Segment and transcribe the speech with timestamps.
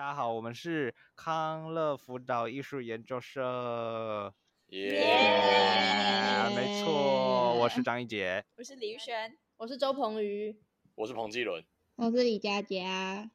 [0.00, 4.32] 大家好，我们是康乐辅导艺术研究社。
[4.68, 10.58] 耶 Yeah，没错，我是张一杰，我是李玉轩，我是周鹏宇，
[10.94, 11.62] 我是彭继伦，
[11.96, 13.30] 我是李佳佳。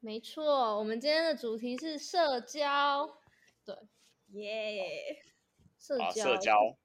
[0.00, 3.08] 没错，我们今天的主题是社交。
[3.64, 3.76] 对，
[4.32, 5.22] 耶，
[5.78, 6.76] 社交，啊，社交，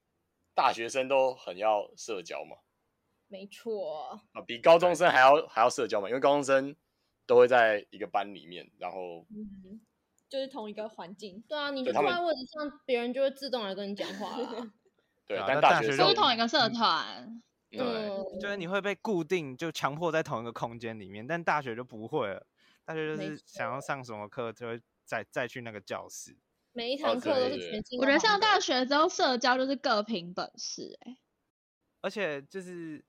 [0.54, 2.58] 大学生都很要社交嘛。
[3.26, 4.20] 没错。
[4.34, 6.76] 啊，比高中生还要还要社交嘛，因为高中生。
[7.30, 9.80] 都会在一个班里面，然后，嗯，
[10.28, 11.40] 就是同一个环境。
[11.46, 14.72] 对啊，你就坐在位置上，别人就会自动来跟你讲话了。
[15.28, 17.40] 对，但大学都是同一个社团。
[17.70, 17.78] 对，
[18.40, 21.24] 就是你会被固定，就强迫在同一个空间里面。
[21.24, 22.44] 但大学就不会了，
[22.84, 26.36] 大学就是想要上什么课，就会再再去那个教室。
[26.72, 28.00] 每一堂课都是全新。
[28.00, 31.16] 我觉得上大学之后，社交就是各凭本事，欸。
[32.00, 33.04] 而且就是，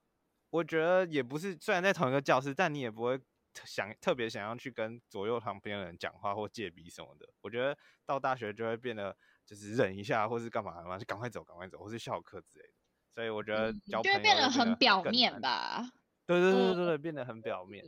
[0.50, 3.20] 我觉得也不是，虽然在同一个教室，但你也不会。
[3.64, 12.74] 想特别想要去跟左右旁边的人讲话或借笔什么的，我觉得到大学就会变得就是忍一下，或是干嘛嘛，就赶快走，赶快走，或是翘课之类的。
[13.14, 15.92] 所以我觉得交朋友、嗯、就会变得很表面吧。
[16.24, 17.84] 对对对对对，变得很表面。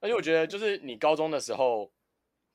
[0.00, 1.92] 而且我觉得就是你高中的时候，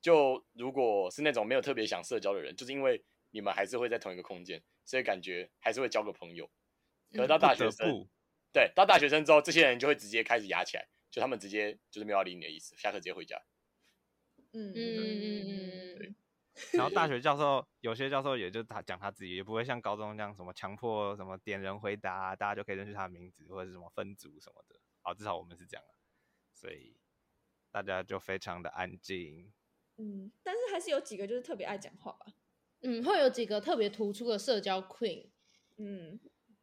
[0.00, 6.50] 就如果是那种没有特别想社交的人，就是因为你们还是会在同一个空间，所以感觉还是会交个朋友。
[7.12, 8.06] 可是到大学生，嗯、
[8.52, 10.86] 对，到大学生之后，这些人就会直接开始压起来。
[11.10, 13.40] 就他们直接就是没有要理你的意思，下课直接回家。
[14.52, 16.16] 嗯嗯嗯嗯嗯。
[16.72, 24.80] 然后大 学教授有些教授也就他讲他自己，也不会像高中那样什么强迫什么点人回答，大家就可以认识他的名字或者是什么分组什么的。
[25.02, 25.84] 好，至少我们是这样，
[26.52, 26.96] 所以
[27.70, 29.52] 大家就非常的安静。
[29.98, 32.26] 嗯，但是还是有几个就是特别爱讲话吧。
[32.80, 35.28] 嗯，会有几个特别突出的社交 queen。
[35.76, 36.18] 嗯。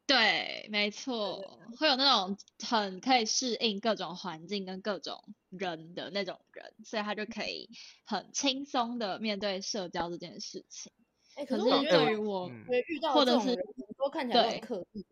[0.05, 1.41] 对，没错，
[1.79, 2.37] 会有那种
[2.67, 7.69] 很可以适应各种环境跟各种人的那种人，所以他就可以
[8.05, 10.91] 很轻松的面对社交这件事情。
[11.35, 13.55] 哎，可是我觉得对于我，遇到或者是
[13.97, 15.05] 都看起来很刻意，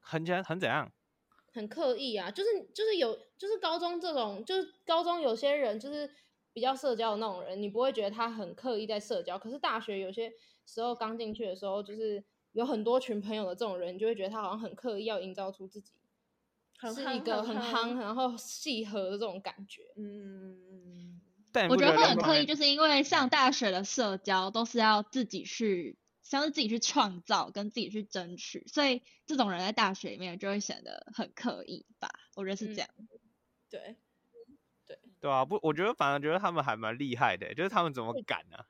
[0.00, 0.92] 很很很怎样？
[1.52, 6.10] 很刻意啊，就是就是有就是高中这种，就是高中有些人就是
[6.52, 10.32] 比较社交的那种人，你不会觉得他很刻意在社交，可是大学有些
[10.66, 12.24] 时候刚进去的时候就是。
[12.54, 15.92] 有很多群朋友的这种人，你就会觉得他好像很刻意要营造出自己
[16.94, 19.82] 是一个很夯，然后契合的这种感觉。
[19.96, 21.20] 嗯，
[21.68, 32.08] 我觉得会很刻意，就是因为上大学的社交都是要自己去，像是自己去创造，跟自己去争取，所以这种人在大学里面就会显得很刻意吧？
[32.36, 32.88] 我觉得是这样。
[32.98, 33.08] 嗯、
[33.68, 33.96] 对，
[34.86, 38.66] 对，对啊，不，我觉得反而觉得他们还蛮厉害的，就是他们怎么敢呢、啊？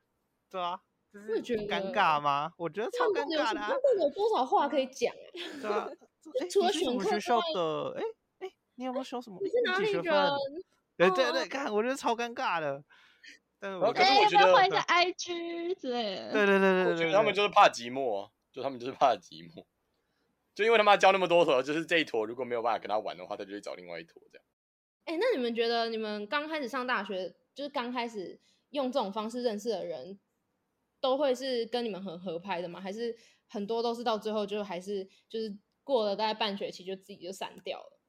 [0.49, 0.81] 对啊。
[1.29, 2.51] 会觉得尴尬吗？
[2.57, 3.69] 我觉得超尴尬的、啊。
[3.69, 5.15] 他们有多少话可以讲？
[5.63, 5.89] 对啊，
[6.51, 8.03] 除了选课学校的，哎
[8.41, 9.39] 哎，你有没有修什么？
[9.43, 10.05] 你是哪里人？
[10.97, 12.83] 对对对，看，我觉得超尴尬的。
[13.59, 16.33] 但是我可是我觉得换一下 IG 之类的。
[16.33, 19.65] 对对对对对，我觉得他们就是怕寂寞，就他们就是怕寂寞，
[20.55, 24.45] 就因为他妈交那么多坨，就是这一坨如果没有办法跟他玩的话，他就去找另外一坨这样。
[25.07, 28.39] 哎，那你们觉得你们刚开始上大学，就是刚开始
[28.71, 30.19] 用这种方式认识的人？
[31.05, 32.81] 都会是跟你们很合拍的吗？
[32.81, 33.15] 还是
[33.47, 38.01] 很多都是到最后就还是就是过了大概半学期就自己就散掉了？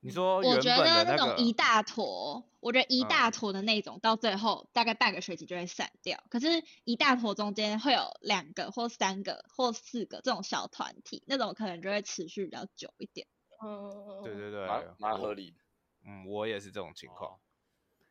[0.00, 6.18] 你说、那个，我觉得那种一大坨，我觉得一大坨的那种到最后大概半个学期就会散掉。
[6.30, 6.46] 可是，
[6.84, 13.26] 一大坨中间会有两个或三个或四个这种小团体，那种可能就会持续比较久一点。
[13.62, 15.58] 嗯，对对对，蛮蛮合理的。
[16.06, 17.38] 嗯，我也是这种情况。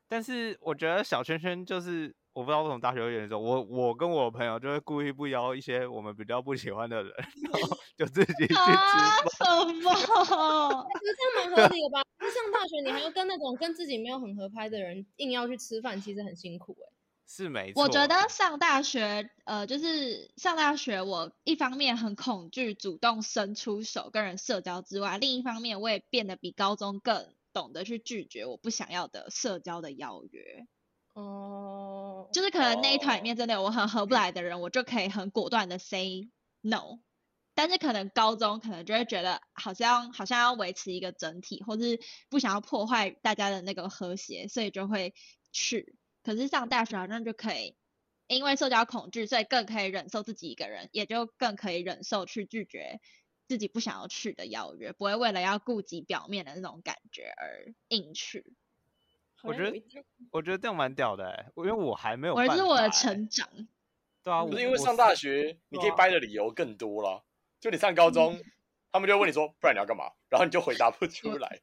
[0.07, 2.15] 但是我觉得小圈圈就是。
[2.37, 8.67] 我不知道为什么大学会的时候，我我跟我朋友就会故意不邀一些我们比较不喜欢的人，然后 就自己去吃饭。
[8.67, 9.09] 啊、
[9.39, 9.43] 什
[9.81, 10.87] 么？
[10.99, 12.03] 其实这样蛮合理的吧？
[12.19, 16.93] 就上大学，你还要跟那种跟自己没有很合拍的人硬要去吃饭，其实很辛苦哎、欸。
[17.25, 17.81] 是没错。
[17.81, 30.67] 我觉得上大学，呃，就是上大学，我一方面很恐惧主动伸出手跟人社交之外，另一方面我也变得比高中更懂得去拒绝我不想要的社交的邀约。
[31.21, 36.29] 哦就是可能那一团里面真的有我很合不来的人我就可以很果断的 say
[36.61, 36.99] no。
[37.55, 41.99] 但是可能高中可能就会觉得好像好像要维持一个整体，或是
[42.29, 45.15] 不想要破坏大家的那个和谐，所以就会
[45.51, 45.95] 去。
[46.21, 47.75] 可是上大学好像就可以，
[48.27, 52.99] 因为社交恐惧，所以更可以忍受自己一个人，也就更可以忍受去拒绝
[53.47, 58.53] 自己不想要去的邀约，不会为了要顾及表面的那种感觉而硬去。
[59.43, 59.81] 我觉得，
[60.31, 62.33] 我觉得这样蛮屌的，因为我还没有。
[62.35, 63.47] 我这是我的成长。
[64.23, 67.23] 对啊，不是因为上大学，你可以掰的理由更多了。
[67.59, 68.37] 就你上高中，
[68.91, 70.05] 他们就会问你说，不然你要干嘛？
[70.29, 71.61] 然后你就回答不出来。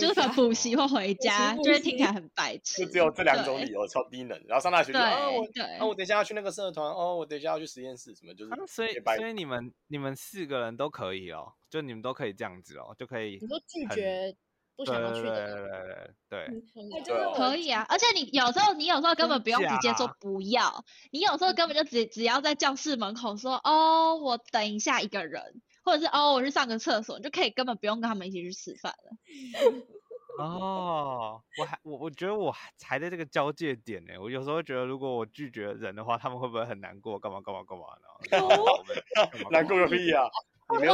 [0.00, 2.86] 就是补习或回家，就是听起来很白痴。
[2.86, 4.42] 就只有这两种理由，超低能。
[4.46, 14.34] 然后上大学就啊我对啊我等一下要去那个社团哦，我等一下要去实验室什么，就是啊所以所以你们你们四个人都可以哦，就你们都可以这样子哦，就可以你说拒绝
[14.76, 29.16] 不想要去的对人，对对对可以啊，而且你有时候你有时候根本不用直接说不要，你有时候根本就只只要在教室门口说哦，我等一下一个人，或者是哦，我去上个厕所，你就可以根本不用跟他们一起去吃饭了。
[30.36, 34.14] 哦，我还我我觉得我还还在这个交界点呢。
[34.20, 37.16] 我有时候会觉得，如果我拒绝人的话，他们会不会很难过？
[37.20, 38.08] 干嘛干嘛干嘛呢？
[39.52, 40.26] 难过个屁啊！
[40.68, 40.90] 说不定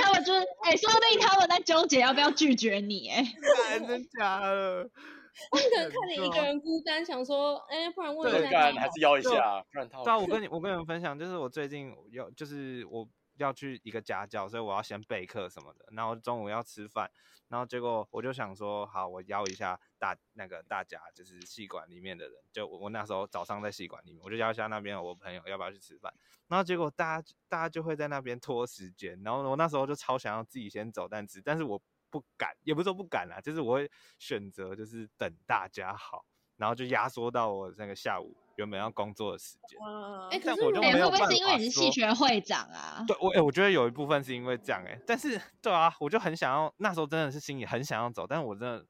[0.00, 3.24] 他们就是，哎、说不定他们在纠结要不要拒绝你，哎，
[3.78, 4.88] 真的假的？
[5.50, 17.10] 他们可能看你一个人孤单，想说，哎，不然问对一下他干还是邀一下，不然他对啊，我跟你我跟你们分享，就是我最近要就是我要去一个家教，所以我要先备课什么的，然后中午要吃饭，
[17.48, 26.12] 然后结果我就想说，好，我邀一下大那个大家，就是戏馆里面的人，就我我那时候早上在戏馆里面，我就邀一下那边我朋友要不要去吃饭，
[26.48, 36.24] 然后结果大家大家就会在那边拖时间，然后我那时候就超想要自己先走，但是但是我不敢，也不是说不敢啦，就是我会选择就是等大家好，
[36.56, 39.78] 然后就压缩到我那个下午原本要工作的时间。
[39.80, 43.04] 啊哎，可是我就是哎、没有办会不会是因为你是系说学会长啊？
[43.06, 48.84] 对我，哎、我觉得有一部分是因为这样、但是对啊，我就很想要，那时候真的是心里很想要走，但是我真的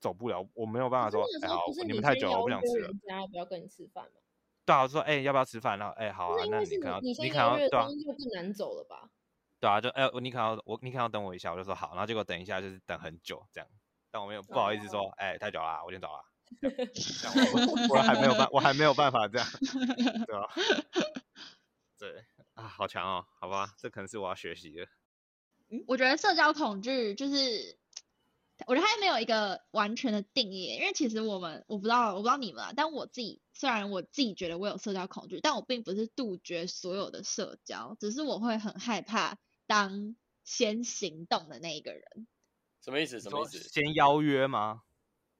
[0.00, 2.88] 走不了，我没有办法说，哎、好那时候不是，你们太久了，我不想吃了。
[3.06, 4.10] 家要不要跟你吃饭吗？
[4.64, 5.78] 对啊，我说，哎、要不要吃饭？
[5.78, 9.08] 然后，哎、好啊那，你可能，你可能，对啊就更难走了吧？
[9.60, 13.68] 对啊，就，哎、你可能要，我，你可能要等我一下，我就说好，然后结果等一下就是等很久这样，
[14.10, 16.20] 但我没有不好意思说，哎、太久啦，我先走了。
[16.60, 16.68] 这
[17.26, 19.46] 样我我我还没有办，我还没有办法这样，
[20.26, 20.54] 对吧、
[21.98, 24.86] 对啊，好强哦，好吧，这可能是我要学习的。
[25.86, 27.76] 我觉得社交恐惧就是，
[28.66, 40.14] 我觉得它没有一个完全的定义，因为其实我们我不知道我不知道你们啊，但我自己虽然我自己觉得我有社交恐惧，但我并不是杜绝所有的社交，只是我会很害怕当
[40.44, 42.28] 先行动的那一个人。
[42.80, 43.20] 什么意思？
[43.20, 43.58] 什么意思？
[43.68, 44.82] 先邀约吗？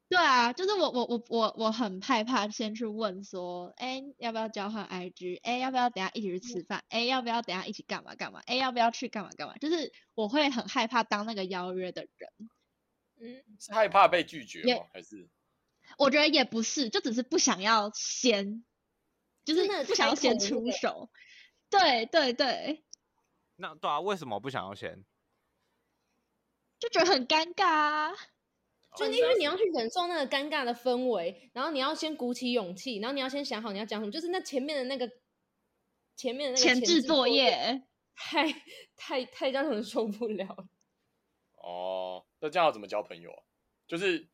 [0.09, 5.41] 对啊，就是我我我我我很害怕先去问说，哎，要不要交换 IG？
[5.43, 6.85] 哎，要不要等下一起去吃饭？
[6.89, 8.41] 哎，要不要等下一起干嘛干嘛？
[8.47, 9.57] 哎，要不要去干嘛干嘛？
[9.59, 12.31] 就是我会很害怕当那个邀约的人。
[13.19, 14.87] 嗯，是害怕被拒绝也吗？
[14.93, 15.29] 还是
[15.99, 18.65] 我觉得也不是，就只是不想要先，
[19.45, 21.11] 就是不想要先出手。
[21.69, 22.85] 对对对，
[23.57, 25.05] 那对啊，为什么不想要先？
[26.79, 28.13] 就觉得很尴尬啊。
[28.97, 35.11] 就因为你要去忍受那个尴尬的氛围，然后你要先鼓起勇气，然后你要先想好你要讲什么，就是那前面的那个
[36.17, 37.83] 前面的那个前置作业，
[38.15, 38.51] 太
[38.97, 40.69] 太太让人受不了了。
[41.57, 43.43] 哦，那这样要怎么交朋友啊？
[43.87, 44.29] 就是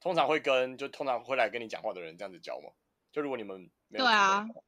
[0.00, 2.70] 通常会跟就通常会来跟你讲话的人这样子交吗？
[3.12, 4.66] 就如果你们没有对啊主动的话，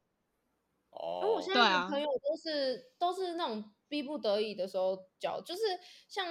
[0.91, 5.61] 而我哦，现在朋友都是、都是那种逼不得已的时候交，就是
[6.07, 6.25] 像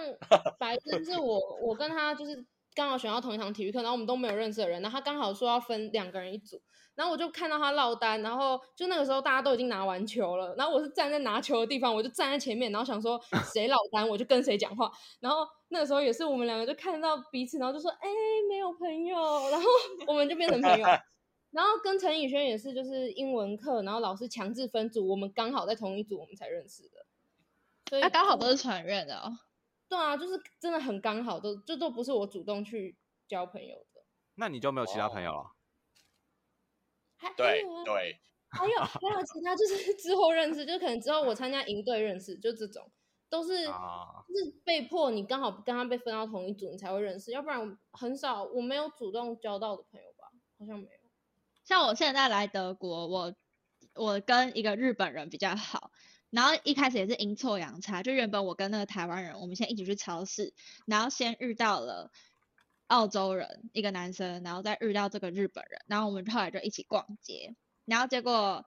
[0.58, 2.44] 白 真是我我跟他就是
[2.78, 6.62] 刚好选到同一堂体育课，然后我们都没有认识的人，然后他刚好说要分两个人一组，
[6.94, 13.20] 然后我就看到他落单，然后就那个时候大家都已经拿完球了，然后我是站在拿球的地方，我就站在前面，然后想说
[13.52, 14.88] 谁落单我就跟谁讲话，
[15.18, 15.38] 然后
[15.70, 18.08] 那个时候也是我们两个就看到彼此，然后就说哎
[18.48, 19.66] 没有朋友，然后
[20.06, 20.86] 我们就变成朋友。
[21.50, 27.06] 然后跟陈宇轩也是，就是英文课，然后老师强制分组，我们刚好在同一组，我们才认识的。
[27.88, 29.32] 所以他刚好都是传院的哦。
[29.88, 34.02] 对啊，就是真的很刚好，都就都不是我主动去交朋友的。
[34.34, 35.52] 那你就没有其他朋友了？
[37.16, 42.90] 还还对对，还有还有其他，就是 之后认识，就可能之后我参加营队认识，就这种
[43.28, 50.28] 都是啊，就是被迫你刚好跟他被分到同一组，你才会认识，要不然很少我没有主动交到的朋友吧，
[50.58, 50.98] 好像没有。
[51.64, 53.34] 像我现在来德国，我
[53.94, 55.90] 我跟一个日本人比较好，
[56.30, 60.52] 然后一开始也是阴错阳差，就原本我跟那个台湾人，我们先一起去超市，
[60.86, 62.10] 然后先遇到了
[62.86, 67.54] 澳洲人一个男生，然后再遇到这个日本人，然后我们后来就一起逛街，
[67.84, 68.64] 然后结果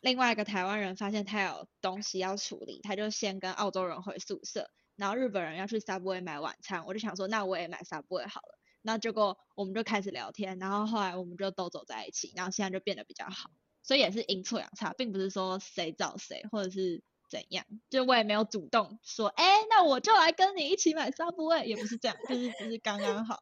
[0.00, 8.58] 另外一个台湾人发现他有东西要处理，他就先跟澳洲人回宿舍，然后日本人要去 Subway 买晚餐，我就想说那我也买 Subway 好了。
[8.82, 13.50] 那结果我们就开始聊天，然后后来我们就都走在一起，然后现在就变得比较好，
[13.82, 23.38] 所以也是阴错阳差，并不是说谁找谁或者是怎样，就我也没有主动说，哎，那我就来跟你一起买 Subway，也不是这样，就是只是刚刚好。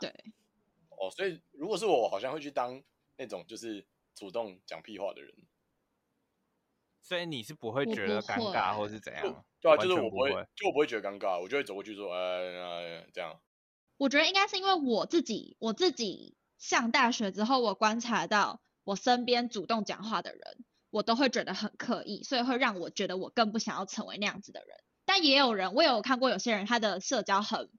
[0.00, 0.10] 对
[0.90, 2.82] 哦，所以如果是我，我好像会去当
[3.16, 5.34] 那种就是主动讲屁话的人。
[7.02, 9.44] 所以你是不会我觉得尴尬或是怎样？
[9.60, 13.38] 对啊，就是我不会，就我不会觉得尴尬，我就会走过去说，哎、呃、哎、呃，这样。
[13.98, 24.76] 我觉得应该是因为我自己，我自己上大学之后，我观察到我身边主动讲话的人，我都会觉得很刻意，所以会让我觉得我更不想要成为那样子的人。
[25.04, 27.70] 但也有人，我有看过有些人，他的社交很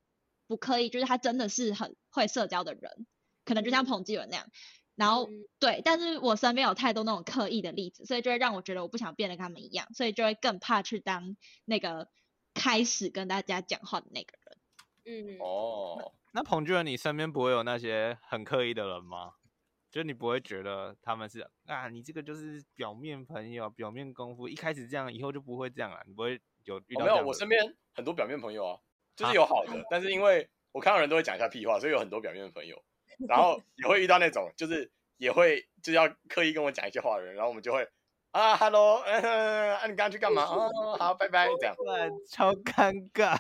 [0.47, 3.07] 不刻意，就是他真的是很会社交的人，
[3.45, 4.47] 可能就像彭基文那样。
[4.95, 5.27] 然后
[5.59, 11.35] 对，但是我身边有太多那种刻意的例子，所以就会让我觉得我不想变得跟他们一样，所以就会更怕去当
[11.65, 12.07] 那个
[12.53, 14.57] 开始跟大家讲话的那个人。
[15.07, 19.33] 嗯，哦，那彭俊，你身边不会有那些很刻意的人吗？
[19.95, 27.07] 就你不会觉得他们是啊，你这个就是表面朋友、表面功夫，一开始这样，以后就不会这样了，你不会有遇到、哦？
[27.07, 28.79] 没有，我身边很多表面朋友啊，
[29.15, 32.83] 就是有好的，啊、但是因为我看到人都会讲一下屁话，所以有很多表面的朋友。
[33.29, 37.87] 然后也会遇到那种，就是也会就是要刻意跟我讲一些话的人，然后我们就会
[38.31, 40.43] 啊，hello，嗯，啊，你刚刚去干嘛？
[40.43, 41.73] 哦，好，拜拜，这样，
[42.29, 43.37] 超尴尬，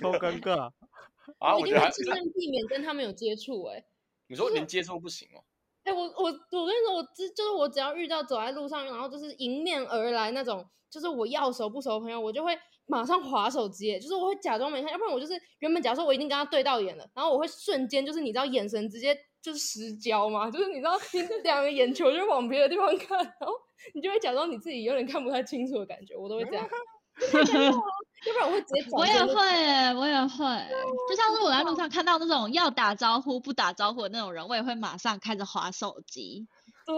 [0.00, 0.72] 超尴尬。
[1.38, 3.62] 啊，我觉得还是尽量避免跟他们有接触。
[3.66, 3.84] 哎，
[4.26, 5.44] 你说连接触不行哦？
[5.84, 12.58] 哎，我我我跟你说，我只就是我只要遇到走在路上，然后就是迎面而来那种，就是我要熟不熟的朋友，我就会。
[12.86, 23.52] 马上划手机，就是我会假装没看，要不然我就是原本假如说我已经跟他对到眼了，然后我会瞬间就是你知道眼神直接就是失焦嘛，就是你知道你 两个眼球就往别的地方看，然后
[23.94, 26.68] 你就会假装你自己有点看不太清楚的感觉，我都会这样，
[28.26, 28.84] 要不然我会直接。
[28.92, 30.68] 我也会，我也会，
[31.08, 36.46] 就像是我在路上看到那种要打招呼不打招呼的那种人，我也会马上开始划手机，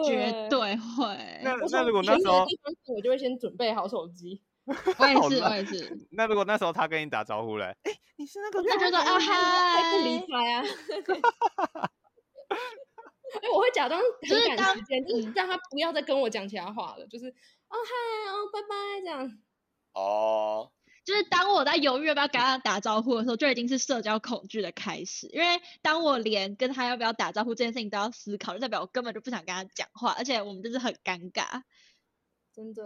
[0.06, 1.40] 绝对会。
[1.42, 2.46] 那那如果那时候
[2.86, 4.42] 我就会先准备好手机。
[4.98, 6.06] 我也是，我也是。
[6.12, 7.64] 那如果那时候他跟你打招呼嘞？
[7.82, 8.62] 哎、欸，你是那个？
[8.62, 10.62] 那就说啊嗨，还不理睬啊！
[13.42, 13.98] 哎，我会假装
[14.28, 19.38] 很赶时间，就是让他不要再跟我讲其他话了，就是哦嗨哦拜拜这样。
[19.94, 20.70] 哦，
[21.04, 25.26] 就是当我在犹豫要不要跟他打招呼的时候，就已经是社交恐惧的开始。
[25.28, 31.62] 因为当我连跟他要不要打招呼这件事情都要思考，就代表我根本就不想跟他讲话，而且我们就是很尴尬，
[32.54, 32.82] 真的。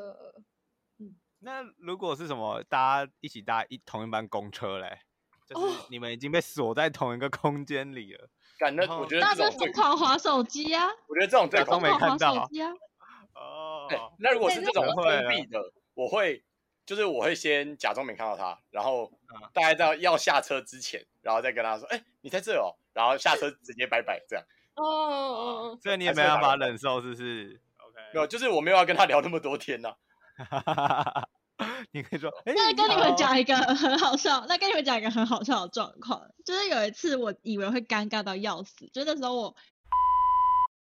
[0.99, 4.99] 嗯那如果是什么，大家一起搭一同一班公车嘞，
[5.47, 8.29] 就是你们已经被锁在同一个空间里了。
[8.59, 10.87] 感觉我觉得这种疯狂划手机啊！
[11.07, 12.49] 我觉得这种最都没看到。
[13.35, 13.87] 哦，
[14.19, 15.61] 那如果是这种封闭的，
[15.93, 16.43] 我会
[16.87, 19.13] 就是我会先假装没看到他，然后
[19.53, 24.45] 大概在要下车之前，然后再跟他说：“哎，你在这哦。”然后下车直接拜拜这样。
[24.77, 29.95] 哦 哦哦，这你也没办法忍受，是不是？OK，没有，就是我没有要跟他聊那么多天呐。
[30.39, 31.29] 哈哈哈哈
[31.91, 39.57] 你可以说，欸、那跟你们讲一个很好笑，那跟你们讲一个很好笑的状况，就是有一次我以为会尴尬到要死，就那时候我，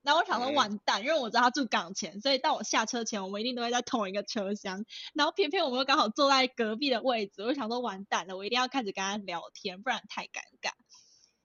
[0.01, 10.72] 然后我想说完蛋，因为我知道他住港前，所以到我下车前，我们一定都会在同一个车厢，然后偏偏我们又刚好坐在隔壁的位置，我就想说完蛋了，我一定要开始跟他聊天，不然太尴尬，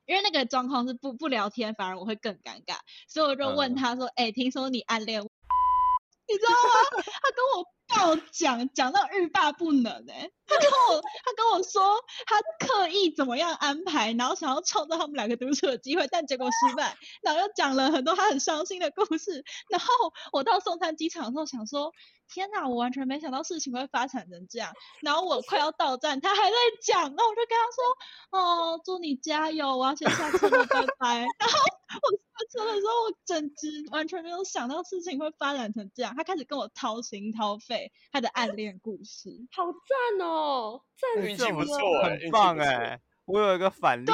[0.07, 5.21] 因为那个状况是不不聊天，反而我会更尴尬，所以我就问他说，哎、嗯欸，听说你暗恋，
[6.29, 7.03] 你知道吗？
[7.05, 7.75] 他跟我。
[7.95, 11.83] 爆讲讲到欲罢不能哎、欸，他跟我 他跟我说
[12.27, 19.45] 他刻意怎么样安排，然后想要创造他们两个独处的机会，但结果失败， 然后又讲了很多他很伤心的故事。
[19.69, 19.87] 然后
[20.33, 21.93] 我到松山机场的时候想说，
[22.29, 24.73] 天哪，我完全没想到事情会发展成这样。
[25.01, 31.21] 然后我快要到站，他还在讲，那我就跟他说，哦，祝你加油，我要先下车了，拜拜。
[31.39, 31.59] 然后
[32.03, 32.24] 我。
[32.35, 36.13] 下车的时候，我整直完全没有想到事情会发展成这样。
[36.17, 43.01] 他开始跟我掏心掏肺他的暗恋故事，好赞哦，赞运气不错、欸，很棒哎、欸！
[43.25, 44.07] 我有一个反例、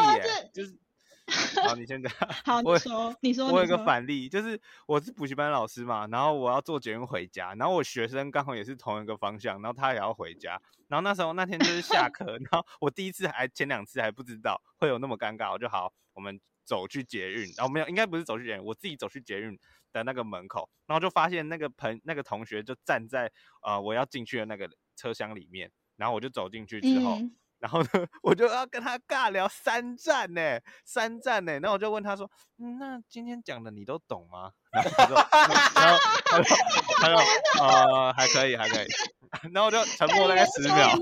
[0.53, 0.79] 就是，
[1.63, 2.13] 好，你先讲。
[2.45, 16.39] 好，你说，你说，我有一个反例，就是我是补习班老师嘛，然后我要坐捷运回家，然后我学生刚好也是同一个方向，然后他也要回家，然后那时候那天就是下课， 然后我第一次还前两次还不知道会有那么尴尬，我就好，我们。
[16.71, 19.59] 走去捷运，然后没有，应该不是走去捷运，我自己走去捷运
[19.93, 23.33] 的那个门口，然后就发现那个朋那个同学就站在
[23.67, 27.89] 呃我要进去的那个车厢里面，然后我就走进去之后，嗯、然后呢
[28.23, 34.53] 我就要跟他尬聊三站呢，三站呢，然后我就问他说，嗯，那今天讲的你都懂吗？
[34.71, 35.17] 然后他说，
[35.75, 36.57] 然后他说，
[36.99, 37.21] 他说
[37.65, 38.87] 呃还可以还可以，
[39.53, 40.97] 然后我就沉默大概十秒，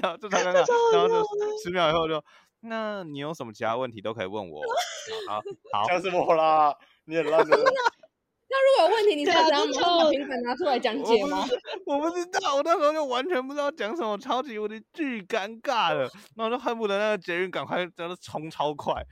[0.00, 1.22] 然后就他刚刚，然后就
[1.62, 2.24] 十秒以后就。
[2.64, 4.60] 那你有什么其他问题都可以问我。
[5.28, 5.40] 好，
[5.72, 6.74] 好，讲什么啦？
[7.04, 7.56] 你很烂的。
[7.56, 11.44] 那如果有问题，你是要怎样把平板拿出来讲解吗？
[11.86, 19.02] 我不知道，我那时候就完全不知道讲什么，超级无敌巨尴尬的， 那我就恨不得那个捷运赶快真的冲超快。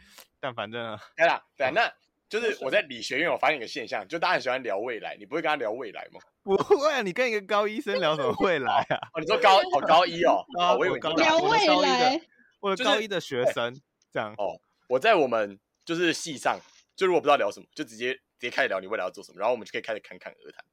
[0.40, 1.90] 但反正，对啦，对，那
[2.28, 6.20] 就是我在理学院，我发现一个现象，就大家很喜欢聊未来，你不会跟他聊未来吗？
[6.44, 8.96] 不会啊，你跟一个高医生聊什么未来啊？
[9.14, 12.20] 哦，你说高哦高一哦， 啊，我有聊未来。
[12.62, 16.58] 我的高一的学生、就是、这样哦，我在我们就是系上，
[16.96, 20.64] 就如果不知道聊什么，就直接直接开始聊你未来要做什么，然后我们就可以开始侃侃而谈。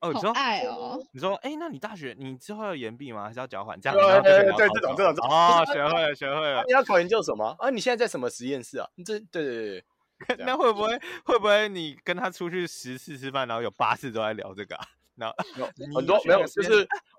[0.00, 3.24] 哦，你说爱哦，你说，哎，那你大学你之后要延毕吗？
[3.24, 3.80] 还是要交换？
[3.80, 6.62] 这样对对对，这种这种哦，学会了学会了。
[6.66, 7.56] 你要考研究所吗？
[7.58, 8.88] 啊，你现在在什么实验室啊？
[8.96, 10.88] 你这对对对对， 那会不会
[11.24, 14.86] 会不会你跟他出去十次吃饭，然后有八次都在聊这个啊？
[15.16, 15.36] 然后
[15.96, 16.86] 很多没有，就是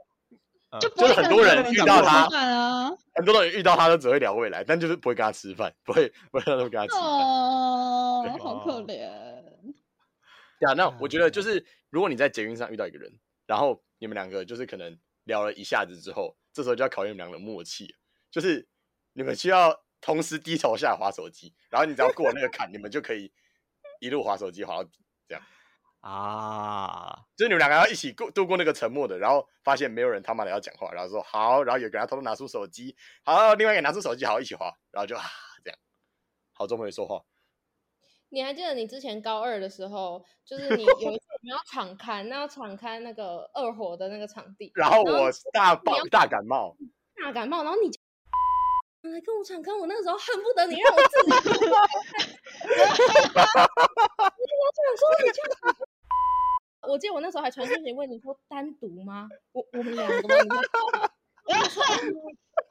[0.79, 2.27] 就就是很多人遇到他，
[3.13, 7.03] 很多人遇到他都只会聊未来，但就是不会跟他吃饭，不会不会让他们跟他吃饭。
[7.03, 8.86] 哦，好可怜。
[10.60, 11.65] 对啊，那我觉得就是。
[11.91, 13.10] 如果你在捷运上遇到一个人，
[13.46, 17.96] 然后你们两个就是可能聊了一下子之后，这时候就要考验你们两个的默契，
[18.29, 18.67] 就是
[19.13, 23.32] 你们需要同时低头下来滑手机，然后你只要过那个坎，你们就可以
[24.01, 25.04] 一路滑手机滑到底，
[26.05, 35.24] 啊，就是你们两个要一起过度过那个沉默的，然后发现没有人他妈的要讲话，然后说好，然后有个人偷偷拿出手机，好，另外一个拿出手机，好，一起滑，然后就啊
[35.63, 35.79] 这样，
[36.53, 37.24] 好，终于说话。
[38.29, 46.77] 你还记得你之前高二的时候，就是你 有一次你要敞开，那要敞开那个二火的那个场地，然后我大爆大感冒，
[47.19, 47.89] 大感冒，然后你
[49.09, 51.31] 来跟我敞开，我那个时候恨不得你让我自己，
[51.65, 51.77] 我
[54.75, 55.41] 想说你这
[56.87, 59.29] 我记得我那时候还传讯息问你说单独吗？
[59.51, 60.61] 我我们两个吗？
[61.47, 61.83] 我说。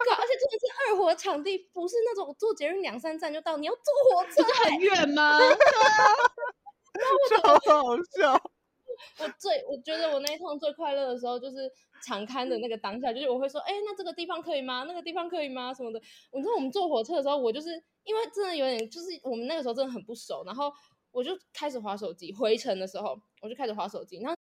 [0.04, 5.38] 对，而且这个是二火场地，不是那种坐捷运两三站就到，你要坐火车，很远吗？
[7.42, 8.32] 超好笑！
[9.18, 11.70] 我最我觉得我那一趟最快乐的时候，就是
[12.04, 14.84] 场勘的那个当下，就是我会说，哎、欸，那这个地方可以吗？
[14.88, 15.72] 那个地方可以吗？
[15.72, 16.00] 什么的。
[16.32, 17.70] 你知道我们坐火车的时候，我就是
[18.04, 20.72] 因为真的有点，就是我们那个时候真的很不熟，然后
[21.12, 22.32] 我就开始划手机。
[22.32, 24.36] 回程的时候，我就开始划手机，然后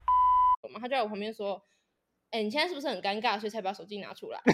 [0.79, 1.63] 他就在我旁边说。
[2.31, 4.39] 哎、欸，你现在是不是很尴尬，所以才把手机拿出来？
[4.45, 4.51] 我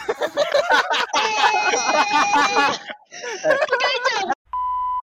[3.50, 4.34] 跟你讲，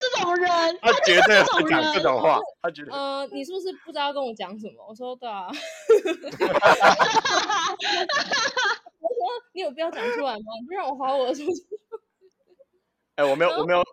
[0.01, 2.41] 这种人，他绝对会讲这种话。
[2.63, 4.83] 他觉得，呃，你是不是不知道跟我讲什么？
[4.89, 5.47] 我说对啊。
[5.53, 5.53] 我
[9.13, 9.19] 说
[9.53, 10.45] 你有必要讲出来吗？
[10.63, 11.67] 你不让我滑我的手机。
[13.17, 13.85] 哎、欸，我没有，我没有。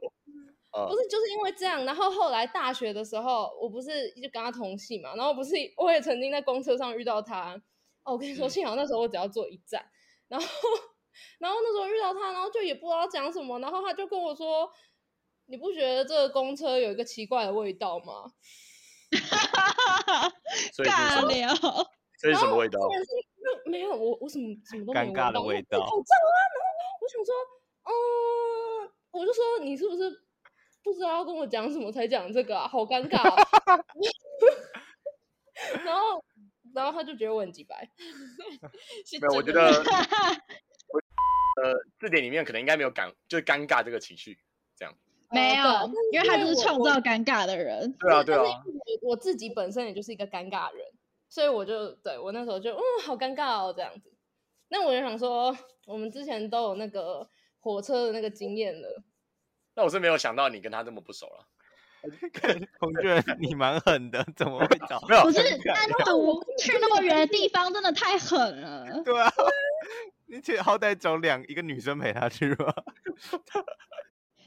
[0.71, 1.83] 不是，就是因为这样。
[1.85, 7.61] 然后后来大学的时候，我不是就跟他同系嘛，然后不是我也曾经在公车上遇到他。
[8.03, 9.85] 哦，我跟你说，幸好那时候我只要坐一站，
[10.27, 10.47] 然后，
[11.39, 14.67] 然后那时候遇到他，然后就也不知道讲什么，然后他就跟我说
[15.45, 18.31] ：“你不觉得这个公车有一个奇怪的味道吗？”
[19.29, 20.35] 哈哈哈哈哈！
[20.77, 21.53] 尬聊，
[22.17, 22.79] 这是什么味道？
[23.65, 25.05] 没有，我我什么什么都没有。
[25.05, 25.79] 尴尬的味道。
[25.79, 26.37] 好脏啊！
[26.55, 27.35] 然后我想说，
[27.83, 30.09] 嗯，我就说你是不是
[30.83, 32.67] 不知道要跟我讲什么才讲这个啊？
[32.67, 33.43] 好尴尬啊。
[35.85, 36.23] 然后。
[36.73, 37.89] 然后他就觉得我很鸡白，
[39.19, 39.59] 没有，我觉得，
[41.61, 44.39] 呃，字典里面可能应该没有尴，就是尴尬这个情绪，
[44.77, 44.95] 这样。
[45.31, 45.65] 没有，
[46.13, 47.91] 因为他就是创造尴尬的人。
[47.99, 48.41] 对啊，对啊。
[49.01, 50.87] 我自己本身也就是一个尴尬的人，
[51.27, 54.13] 所以我就对我那时候就嗯，好尴尬哦，这样子。
[54.69, 55.53] 那我就想说，
[55.87, 59.03] 我们之前都有那个火车的那个经验了。
[59.81, 61.47] 那我是没有想到你跟他这么不熟了。
[62.79, 65.01] 孔雀，你蛮狠的，怎么会找？
[65.09, 68.85] 没有，不是单独去那么远的地方，真的太狠了。
[69.03, 69.33] 对啊，
[70.27, 72.71] 你且好歹找两一个女生陪他去吧。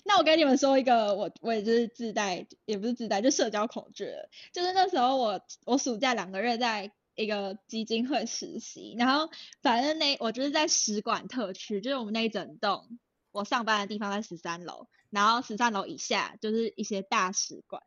[0.04, 4.08] 那我跟你们说一个，我我也就是自带，也不是自带，就社交恐惧。
[4.52, 9.28] 就是那时候我我暑假两个月在一个基金会实习，然后
[9.62, 12.98] 反正那我就是在使馆特区，就是我们那一整栋，
[13.32, 14.86] 我上班的地方在十三楼。
[15.14, 17.80] 然后十三楼以下就是一些大使馆，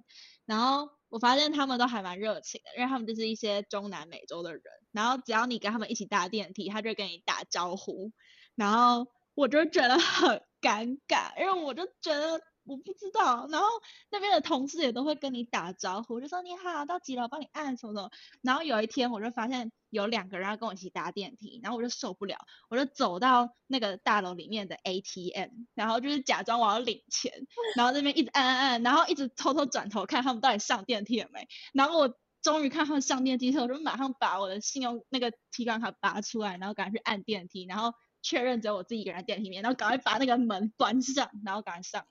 [0.45, 8.11] 然后我发现他们都还蛮热情的，因为他们就是一些中南美洲的人，然后只要你跟他们一起搭电梯，他就跟你打招呼，
[8.55, 12.41] 然后我就觉得很尴尬，因为我就觉得。
[12.67, 13.67] 我不知道，然后
[14.11, 18.11] 那边的同事也都会跟你打招呼，就说你好，到几楼帮你按什么什么。
[18.41, 22.37] 然后有一天我就发现有两个人要跟我一起搭电梯，然后我就受不了，
[22.69, 27.31] 我就走到那个大楼里面的 ATM，然后就是假装我要领钱，
[27.77, 31.47] 然后这边一直按按按，然后一直偷偷转头看他们到底上电梯了没。
[31.73, 42.05] 然后我终于看他们上电梯之后，我就马上把我的信用那个提款卡拔出来，然后赶快去按电梯，然后确认只有我自己一个人在电梯里面，然后赶快把那个门关上，然后赶快上。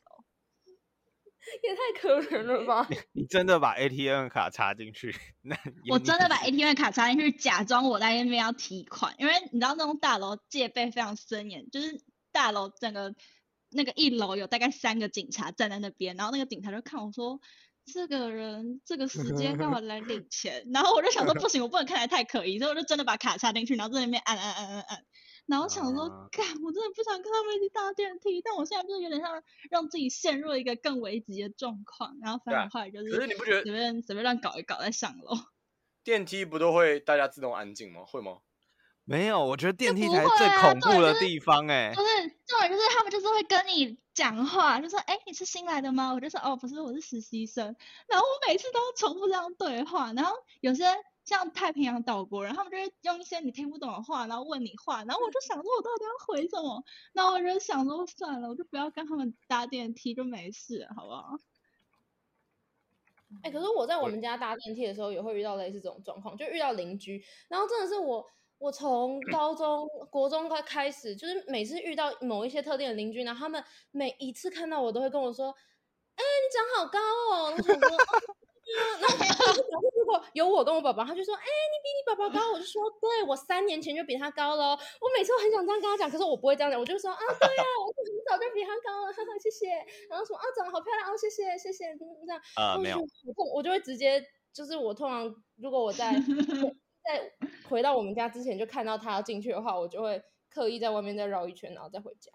[1.62, 2.88] 也太可怜了吧！
[3.12, 5.14] 你真的把 ATM 卡插进去？
[5.42, 5.56] 那
[5.90, 12.00] 我真的把 ATM 卡插进去，假装我在那边要提款，因为你知道那种大楼戒备非常森严，就是
[12.32, 13.14] 大楼整个
[13.70, 17.40] 那个一楼有大概三个警察站在那边，然后那个警察就看我说
[17.86, 25.04] ：“这个人这个时间干嘛来领钱？” 然后我就想说：“不行，我不能看起来太可疑。”所以我就真的把卡插进去，然后在那边按按按按按。
[25.46, 35.34] 然后想说，啊干，我真的不想跟他们一起搭电梯，但我现在就是有点像让自己陷入一个更危急的状况，然后反正后来就是，可是你不觉得随便随便乱搞一搞再上楼？
[36.02, 38.04] 电梯不都会大家自动安静吗？
[38.06, 38.38] 会吗？
[39.08, 42.08] 没有，我觉得电梯不才是最恐怖的地方哎、就是
[42.44, 46.12] 重点就是他们就是会跟你讲话，就说哎你是新来的吗？
[46.12, 47.76] 我就说哦不是，我是实习生。
[48.08, 50.84] 然后我每次都重复这样对话，然后有些
[51.26, 56.82] 像太平洋岛国人，他们就会用一些你听不懂的话，然后问你话，然后我就想说我到底要回什么？
[57.12, 61.36] 然后我就想说算了，我就不要跟他们搭电梯就没事，好不好？
[63.42, 68.24] 哎、可是我在我们家搭电梯的时候也会遇到类似这种状况，就遇到邻居，然后真的是我，
[68.58, 75.50] 我从高中、国中开开始，就是每次遇到某一些特定的邻居，然后他们每一次看到我都会跟我说
[76.14, 77.96] ：“哎、你长好高哦。”我想说，
[78.66, 78.78] 啊、
[79.70, 87.96] 然后如果有我跟我宝宝，他就说：“哎、你比你宝宝高。”我就说：“对，我三年前就比他高了。”我每次都很想这样跟他讲，可是我不会这样讲，我就说：“啊，对呀、啊，我很
[88.28, 89.70] 早就比他高了，哈哈，谢谢。”
[90.10, 92.40] 然后说：“啊，长得好漂亮哦，谢谢，谢谢。”这样。
[92.56, 92.98] 呃，没有，
[93.36, 96.12] 我我就会直接，就是我通常如果我在
[97.06, 97.32] 在
[97.68, 102.32] 回到我们家之前就看到他要进去的话，我就会刻意在外面再绕一圈，然后再回家。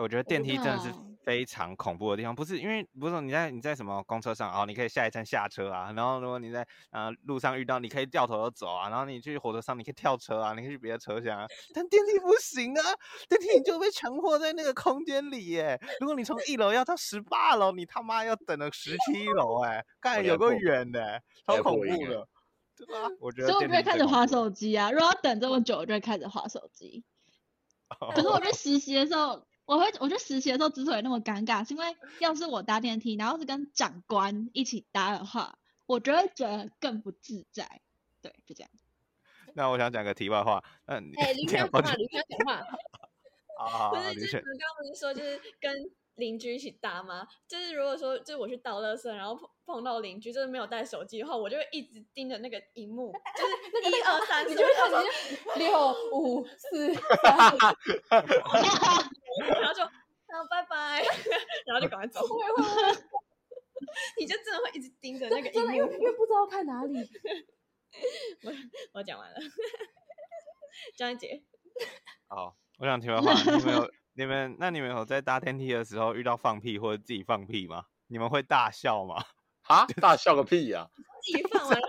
[0.00, 12.82] 我觉得电梯真的是哦非常恐怖的地方，不是因为不是你在你在什么公车上哦，你可以下一站下车啊，然后如果你在呃路上遇到，你可以掉头就走啊，然后你去火车上你可以跳车啊，你可以去别的车厢啊，但电梯不行啊，
[13.28, 15.76] 电梯你就被强迫在那个空间里耶。
[15.98, 22.28] 如果你从一楼要到十八楼，你他妈要等了十七楼哎，看有够远的，超恐怖的，
[22.76, 23.08] 对吧？
[23.18, 24.48] 我觉得所以我就会开始划手。
[24.48, 27.02] 机啊，如果要等这么久，我就会开始划手机。
[28.14, 37.82] 可是我在实习的时候，我会我去实习的时候之所以那么尴尬，是因为要是我搭电梯，然后是跟长官一起搭的话，我就会觉得更不自在。
[38.22, 38.70] 对，就这样。
[39.54, 42.62] 那我想讲个题外话，那你哎、欸，林轩讲话，林轩讲话。
[43.58, 47.26] 好好好，不是，就是刚刚不是说就是跟邻居一起搭吗？
[47.48, 53.46] 就是如果说就是我去倒垃圾，然后碰碰到邻居就是没有带手机的话，我就会一直盯着那个荧幕，就
[53.82, 55.02] 是 一二三，你就会看着
[55.56, 57.56] 六五四三，
[59.38, 59.80] 然后就
[60.26, 61.02] 然后拜拜，
[61.66, 62.20] 然后就赶快走。
[64.18, 66.98] 你就真的会一直盯着那个因为因为不知道看哪里。
[68.42, 68.52] 我
[68.94, 69.36] 我讲完了，
[70.96, 71.42] 张一杰。
[72.28, 77.84] 好，我想题外话，你们有你们那你们有在搭电梯的时候遇到放屁或者自己放屁吗？
[78.08, 79.24] 你们会大笑吗？
[79.68, 80.90] 啊，大笑个屁呀、啊！
[81.20, 81.88] 自己放完了，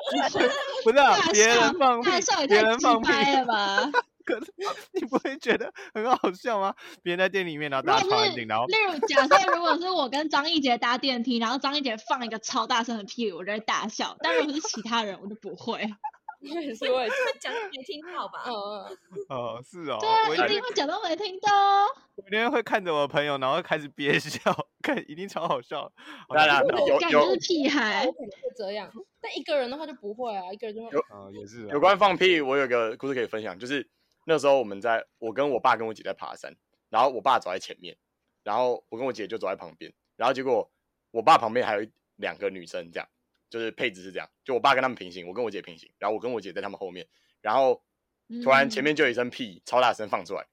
[0.83, 3.91] 不是、啊，别人放屁，大笑也别太人放屁了吧？
[4.27, 4.53] 可是
[4.91, 6.75] 你不会觉得很好笑吗？
[7.01, 15.79] 别人在店里面，然后大家如果是超安静，然后例如假设如果是我跟张艺杰搭电梯，然后张艺杰放一个超大声的屁，我就会大笑；但如果是其他人，我就不会。
[16.39, 17.15] 我也是，我也是。
[17.41, 18.43] 讲没听到吧？
[18.45, 18.53] 嗯
[19.11, 19.25] 嗯。
[19.29, 21.87] 哦，是哦，对啊，我一定会假装没听到哦。
[22.15, 24.39] 我今天会看着我的朋友，然后开始憋笑，
[24.83, 25.91] 看一定超好笑。
[26.29, 28.11] 当然有感觉有是屁孩我。
[28.11, 28.87] 可能会这样，
[29.19, 30.89] 但一个人的话就不会啊，一个人就会。
[30.91, 31.69] 有啊，也是啊。
[31.71, 33.89] 有关放屁，我有个故事可以分享，就是
[34.29, 36.53] 那时候我们在，我跟我爸跟我姐在爬山，
[36.89, 37.95] 然后我爸走在前面，
[38.43, 40.69] 然后我跟我姐就走在旁边，然后结果
[41.11, 43.07] 我爸旁边还有一两个女生，这样
[43.49, 47.07] 就是配置是这样，就我爸跟他们平行，我跟我姐平行，然后我跟我姐在他们后面，
[47.39, 47.81] 然后
[48.43, 50.45] 突然前面就有一声屁，超大声放出来，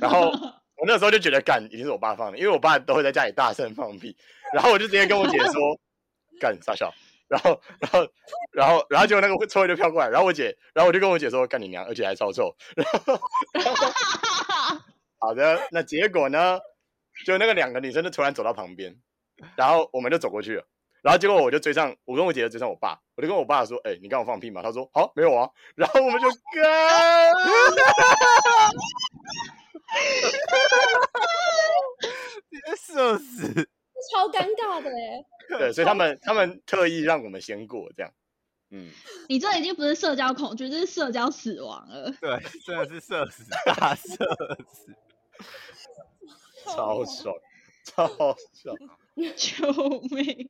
[0.00, 0.30] 然后
[0.80, 4.16] 我那时候就觉得干一定是我爸放的，因为我爸都会在家里大声放屁，
[4.54, 5.78] 然后我就直接跟我姐说
[6.40, 6.90] 干傻笑。
[7.32, 8.06] 然后，然后，
[8.52, 12.54] 然后，然后结果那个臭味就飘过来，然后我姐，然后我就跟我姐说：“干你娘，而且还超臭。
[12.76, 13.18] ”然后，
[13.54, 13.74] 然后，
[15.18, 16.60] 好的，那结果呢？
[17.24, 18.94] 就那个两个女生就突然走到旁边，
[19.56, 20.64] 然后我们就走过去了，
[21.02, 27.32] 然后结果我就追上，我跟我姐就追上我爸，我就跟我爸说：“哎、欸，你刚我放屁吗？”他说：“好、哦，没有啊。”然后我们就干，
[32.50, 33.70] 你在社死。
[34.10, 35.24] 超尴尬的哎。
[35.58, 38.12] 对，所以他们他们特意让我们先过，这样。
[38.70, 38.90] 嗯，
[39.28, 42.10] 你这已经不是社交恐惧，这是社交死亡了。
[42.20, 44.14] 对，真的是社死，大社
[44.70, 44.96] 死，
[46.64, 47.34] 超爽，
[47.84, 48.36] 超爽。
[49.36, 49.70] 救
[50.10, 50.48] 命！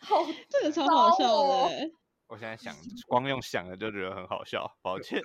[0.00, 1.88] 好，这个超好笑的。
[2.26, 2.74] 我现在想，
[3.06, 5.22] 光用想的就觉得很好笑，抱歉。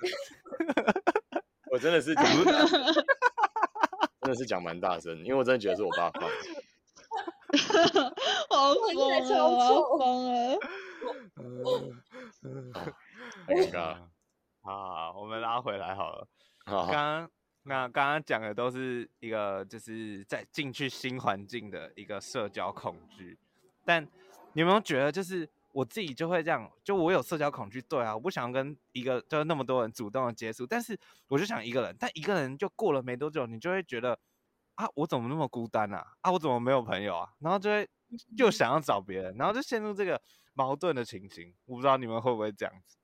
[1.72, 2.24] 我真的是讲，
[4.20, 6.28] 真的是讲蛮大声，因为我真的觉得是我爸放的。
[8.48, 9.20] 好疯啊！
[9.28, 10.58] 超我要臭疯了。
[13.46, 14.10] 太尴尬了。
[14.62, 16.26] 好，我们拉回来好了。
[16.64, 17.30] 刚刚
[17.64, 23.38] 那刚刚讲的都是一个就是在进去新环境的一个社交恐惧，
[23.84, 24.02] 但
[24.52, 34.18] 你有没有觉得就是我自己就会这样，就我有社交恐惧，对啊，我不想跟一个就是那么多人主动的接触，但是我就想一个人，但一个人就过了没多久，你就会觉得
[34.74, 36.04] 啊，我怎么那么孤单啊？
[36.20, 37.28] 啊，我怎么没有朋友啊？
[37.40, 37.88] 然后就会
[38.36, 40.20] 又想要找别人，然后就陷入这个
[40.54, 41.54] 矛盾的情形。
[41.66, 42.96] 我不知道你们会不会这样子。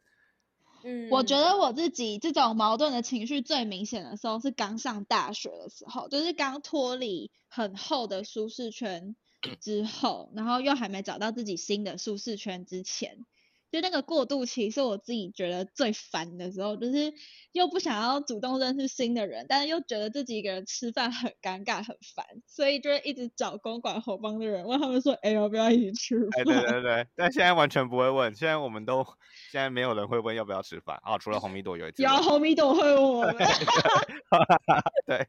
[0.85, 9.17] 嗯，我觉得我自己这种矛盾的情绪最明显的时候是刚上大学的时候，就是刚脱离很厚的舒适圈
[9.61, 13.27] 之后，然后又还没找到自己新的舒适圈之前。
[13.71, 17.13] 就那个过渡期是我自己觉得最烦的时候，就是
[17.53, 29.05] 又不想要主动认识新的人，但是又觉得自己一个人吃饭很尴尬很烦，所以就会一直找公馆后方的人问他们说：“哎，要不要一起吃饭？”哎，对对对，但现在完全不会问，现在我们都
[29.51, 32.03] 现在没有人会问要不要吃饭啊，除了红米朵有一次。
[32.03, 33.37] 有红米朵会问我们。
[35.07, 35.27] 对，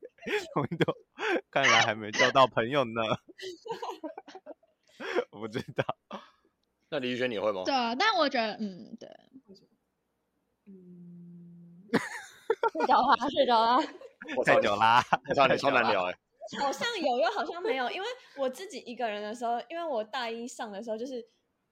[0.54, 0.95] 红米朵
[1.52, 2.91] 看来还没交到朋友呢。
[5.32, 5.84] 我不知道。
[6.91, 7.63] 那李宇轩你会吗？
[7.65, 9.08] 对啊，但我觉得，嗯，对，
[10.65, 11.84] 嗯，
[12.73, 13.84] 睡着了， 睡着了，
[14.45, 16.17] 太久啦， 太超你超难聊哎，
[16.60, 21.23] 好像有又好像没有，因为我自己一个人的时候，因为我大一上的时候就是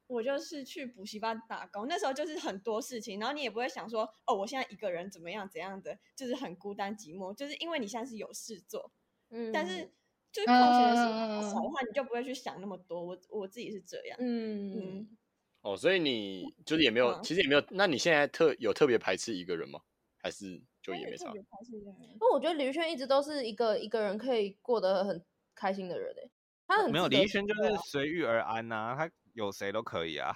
[0.06, 8.92] 我就是去补习班打工，那时候就是很多事情，然后你也不会想说，哦，我现在一个人怎么样怎样的，就是很孤单寂寞，就是因为你现在是有事做，
[9.32, 9.92] 嗯，但是。
[10.38, 13.04] 就是空闲的时候少的话，你就不会去想那么多。
[13.04, 14.18] 我我自己是这样。
[14.22, 15.18] 嗯嗯。
[15.62, 17.64] 哦，所以你就是也没有，其实也没有。
[17.72, 19.80] 那你现在特有特别排斥一个人吗？
[20.22, 21.26] 还是就也没差？
[21.26, 22.02] 特别排斥一个人。
[22.02, 26.32] 因为我觉得李宇轩一直都是一个一个人可以过得很开心的人诶。
[26.68, 30.36] 他很没有李宇轩就是随遇而安呐，他有谁都可以啊。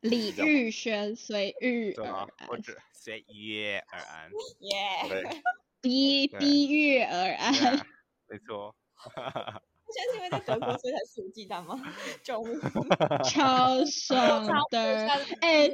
[0.00, 4.30] 李玉轩随遇而安，或者随遇而安。
[4.60, 5.42] 耶。
[5.80, 7.52] 逼逼遇而安。
[8.28, 8.74] 没错。
[9.14, 11.80] 哈哈哈，现在是因为在德国所以才肆无忌惮吗？
[12.22, 12.58] 救命！
[13.24, 15.08] 超爽的。
[15.40, 15.70] 哎，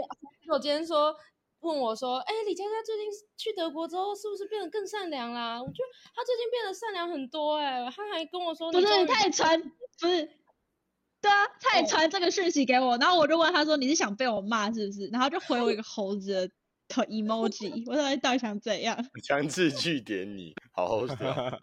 [0.49, 1.15] 我今天说
[1.61, 5.61] 问我说，哎，李佳佳最近去德国之后是不是变得更善良啦？
[5.63, 10.29] 我觉得他最近变得善良很多哎，他还跟我说，不是他也传，不是，
[11.21, 15.07] 对啊，他也传这个讯息给我，然后我就问他说，你是想被我骂是不是？
[15.13, 16.51] 然后就回我一个猴子的
[17.07, 18.99] emoji，我说你到底想怎样？
[19.25, 21.15] 强制句点你，好好笑。
[21.17, 21.61] 对啊。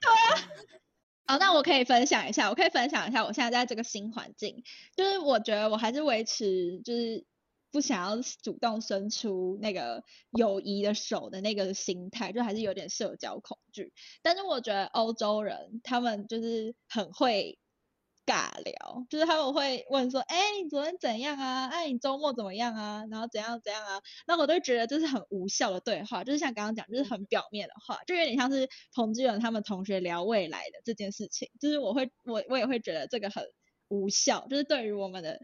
[1.29, 4.63] 哦，那我可以分享一下，我可以分享一下我现在在这个新环境，
[4.97, 7.23] 就是我觉得我还是维持就是
[7.71, 13.93] 不想要主动伸出那个友谊的手的那个心态，就还是有点社交恐惧。
[14.23, 17.59] 但是我觉得欧洲人他们就是很会。
[18.29, 21.67] 尬聊，就是他们会问说，哎、你昨天怎样啊？
[21.67, 23.03] 哎、你周末怎么样啊？
[23.09, 23.99] 然后怎样怎样啊？
[24.27, 33.43] 那我都觉得这是很无效的对话，就是像刚刚讲，就是很表面的话，就有点像是彭志远他们同学聊未来的这件事情，就是我会我我也会觉得这个很
[33.87, 35.39] 无效，就是对于我们的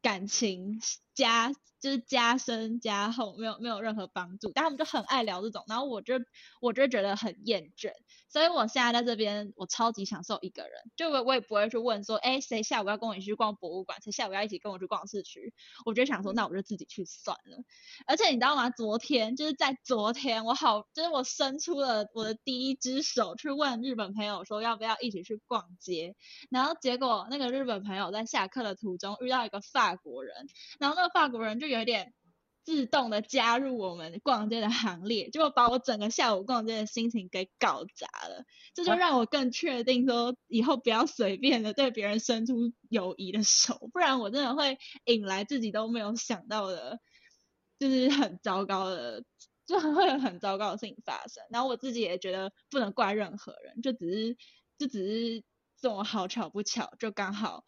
[0.00, 0.78] 感情
[1.14, 6.14] 加就是加深加厚没有没有任何帮助，但他们就很爱聊这种，然后我就
[6.60, 7.92] 我就觉得很厌倦。
[8.30, 15.54] 所以我现在在这边，我超级享受一个人，就我我也不会去问说，哎，谁下午要跟我一起去逛博物馆，谁下午要一起跟我去逛市区，
[15.86, 17.62] 我就想说，那我就自己去算了。
[18.06, 18.68] 而且你知道吗？
[18.70, 26.14] 昨天就是在昨天，我好，就是我伸出了我的第一只手去问日本朋友说要不要一起去逛街，
[26.50, 30.34] 然后结果那个日本朋友在下课的途中遇到一个法国人，
[30.78, 32.12] 然后那个法国人就有点。
[32.64, 38.44] 自动的加入我们逛街的行列，就把我整个下午逛街的心情给搞砸了。
[38.74, 44.76] 这就让我更确定说，以后不要随便的对别人伸出友谊的手，不然我真的会
[45.06, 47.00] 引来自己都没有想到的，
[47.78, 49.24] 就是很糟糕的，
[49.64, 51.42] 就很会有很糟糕的事情发生。
[51.48, 54.36] 然后我自己也觉得不能怪任何人，就只是
[54.76, 55.42] 就只是
[55.80, 57.64] 这种好巧不巧，就刚好，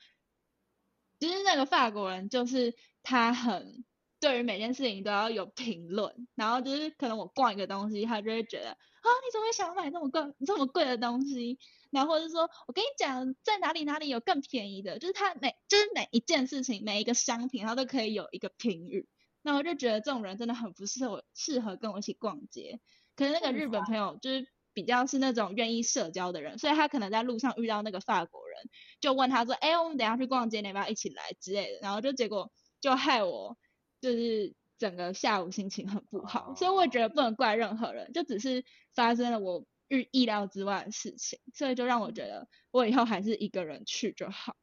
[1.19, 3.83] 其实那个法国人就是他很。
[4.21, 11.59] 对于每件事情都要有评论，然后就是可能我逛一个东西，他就会觉得啊，你怎么会想买这么贵、这么贵的东西？
[11.91, 19.09] 然后或者说我跟你讲，在哪里哪里有更便宜的，就是他每就是每一件事情、每一个商品，他都可以有一个评语。
[19.43, 22.79] 那我就觉得这种人真的很不适合适合跟我一起逛街。
[23.17, 28.59] 可是那个日本朋友就是比较是那种愿意社交的人，所以他可能在路上遇到那个法国人，
[29.01, 31.79] 就问他说：“哎，我们等下去逛街，你要不要一起来？”之类的。
[31.81, 32.53] 然后就结果
[32.83, 33.57] 就害我。
[34.01, 36.57] 就是整个下午心情很不好，oh.
[36.57, 44.57] 所以我也觉得不能怪任何人，就只是发生了我预意料之外的事情，所以就让我觉得我以后还是一个人去就好。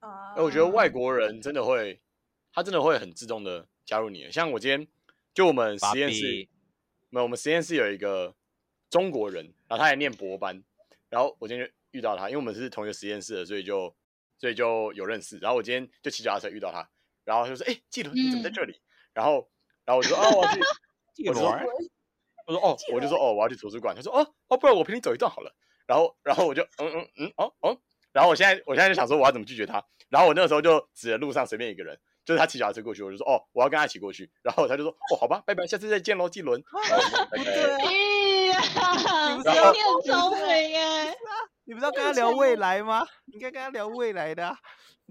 [0.00, 2.00] 啊、uh.，我觉得外国人真的会，
[2.52, 4.30] 他真的会很自动的加入你。
[4.32, 4.88] 像我今天
[5.32, 6.48] 就我们实验室，
[7.10, 8.34] 没有，我们实验室有一个
[8.88, 10.64] 中国人，然后他也念博班，
[11.08, 13.94] 然后我今天就遇到他，因为我们是同一个实验室的，所以就
[14.38, 15.38] 所以就有认识。
[15.38, 16.88] 然后我今天就骑脚踏车遇到他。
[17.24, 18.82] 然后就说：“哎、欸，纪伦你怎么在这里？”嗯、
[19.14, 19.48] 然后，
[19.84, 20.60] 然后我就说：“哦，我要去。
[21.28, 21.50] ”我说
[22.46, 25.54] ：“我说哦，我就说哦，我要去图书馆。”他说：“哦哦，不然我陪你走一段好了。”
[25.86, 27.78] 然后，然后我就嗯嗯嗯哦哦，
[28.12, 29.84] 然后我现在我现在就想说我要怎么拒绝他。
[30.08, 36.62] 然后我那个时候就指着路上随便一个人，就是他骑脚踏车过去，我就说：“哦，我要跟他一起过去。”然后他就说：“哦，好吧，拜拜，下次再见喽，纪伦。”
[37.32, 37.44] 对
[38.48, 38.60] 呀，
[39.72, 41.14] 你很聪明哎。
[41.64, 43.06] 你不是要跟他聊未来吗？
[43.26, 44.56] 你应该跟他聊未来的、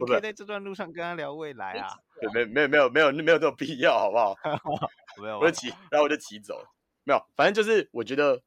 [0.03, 1.97] 啊，不可以在这段路上跟他聊未来啊。
[2.19, 4.35] 对，没没有没有没有没有这种必要，好不好？
[5.21, 6.63] 没有，我就骑，然后我就骑走。
[7.03, 8.41] 没有，反正就是我觉得，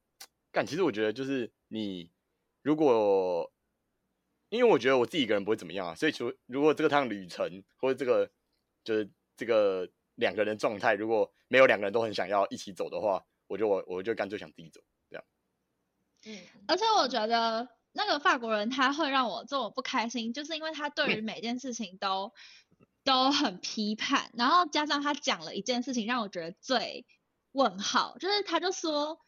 [0.50, 2.10] 干，其实我觉得就是你
[2.62, 3.50] 如果，
[4.50, 8.30] 因为我觉得我自己一个人不会怎么样啊，所以说如果这个趟旅程或者这个
[8.84, 15.24] 就是这个两个人状态，如果没有两个人都很想要一起走的话，我就我我就干脆想自己走这样。
[16.26, 16.38] 嗯，
[16.68, 17.68] 而且我觉得。
[17.92, 22.33] 那个法国人他会让我这么不开心，就是因为他对于每件事情都
[23.05, 27.05] 都很批判，然后加上他讲了一件事情让我觉得最
[27.52, 29.18] 问号，就是他就说，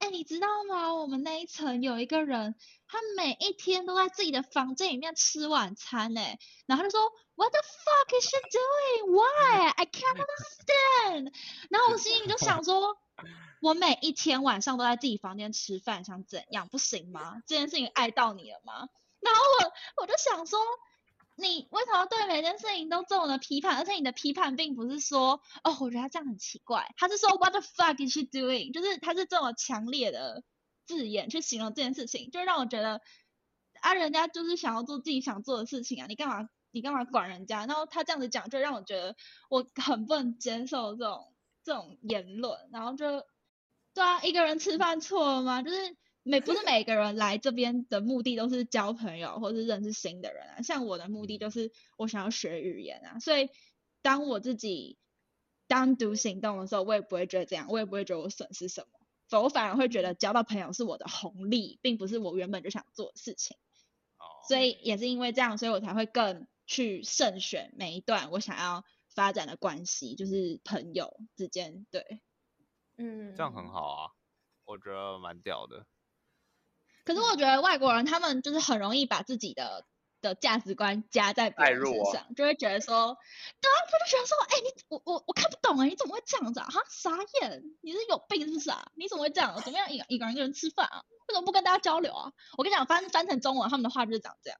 [0.00, 0.92] 哎，你知道吗？
[0.94, 2.56] 我们那一层有一个人，
[2.88, 9.12] 他每一天都在自己的房间里面吃晚餐，哎，然后他就说，What the fuck is she doing?
[9.12, 9.68] Why?
[9.68, 11.32] I can't understand。
[11.70, 12.98] 然后我心里就想说。
[13.62, 16.66] 我每一天晚上都在自己房间吃饭，想怎样？
[16.68, 17.42] 不行吗？
[17.46, 18.88] 这件事情碍到你了吗？
[19.20, 20.58] 然后我我就想说，
[21.40, 23.76] 你为什么对每件事情都这么的批判？
[23.78, 28.72] 而且你的批判并不是说，哦，我觉得他这样很奇怪，他是说 What the fuck is she doing？
[28.72, 30.44] 就是他是这么强烈的
[30.86, 33.00] 字眼去形容这件事情，就让我觉得
[33.80, 37.66] 啊，人家就是想要做自己想做的事情啊，你干嘛你干嘛管人家？
[37.66, 39.16] 然后他这样子讲，就让我觉得
[39.48, 43.24] 我很不能接受这种这种言论，然后就。
[43.92, 45.62] 对啊，一个人吃饭错了吗？
[45.62, 50.62] 就是每不是每个人来这边的目的都是交朋友或是认识新的人啊。
[50.62, 53.48] 像我的目的就是我想要学语言啊，所以
[54.02, 54.98] 当我自己
[55.66, 63.56] 单独行动的时候，我也不会觉得这样，我也不会觉得我损失什么，我反而会觉得交到朋友是我的红利，并不是我原本就想做的事情。
[64.48, 72.20] 所以也是因为这样，所以我才会更去慎选每一段我想要发展的关系，就是朋友之间，对。
[72.96, 74.10] 嗯，这样很好啊，
[74.64, 75.86] 我觉得蛮屌的。
[77.04, 79.84] 可是我觉得外国人他们就是很容易把自己的
[80.20, 83.16] 的价值观加在别人身上，啊、就会觉得说，
[83.60, 86.66] 对啊，他就觉得说，哎、欸，你我我我看不懂哎，你怎么会这样子啊？
[86.66, 87.10] 哈，傻
[87.40, 88.90] 眼，你是有病是不是啊？
[88.96, 89.54] 你怎么会这样？
[89.62, 91.02] 怎么样一一个人一个人吃饭啊？
[91.28, 92.32] 为什么不跟大家交流啊？
[92.58, 94.58] 我跟你讲，翻翻成中文，他们的话就是长这样。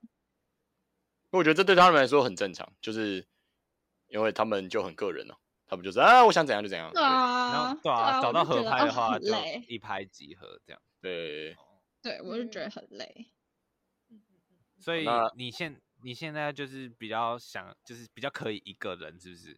[1.30, 3.26] 我觉得这对他们来说很正常，就是
[4.08, 5.38] 因为他们就很个人了、啊。
[5.66, 6.24] 他们就是啊？
[6.26, 6.90] 我想怎样就怎样。
[6.92, 9.26] 对啊，然后对啊，找到合拍的话就
[9.68, 10.82] 一拍即合这样。
[11.00, 11.56] 对，
[12.02, 13.30] 对我就觉得很累。
[14.78, 19.56] 所以你现你现在就是比较想，就是比较可以一个人，是不是？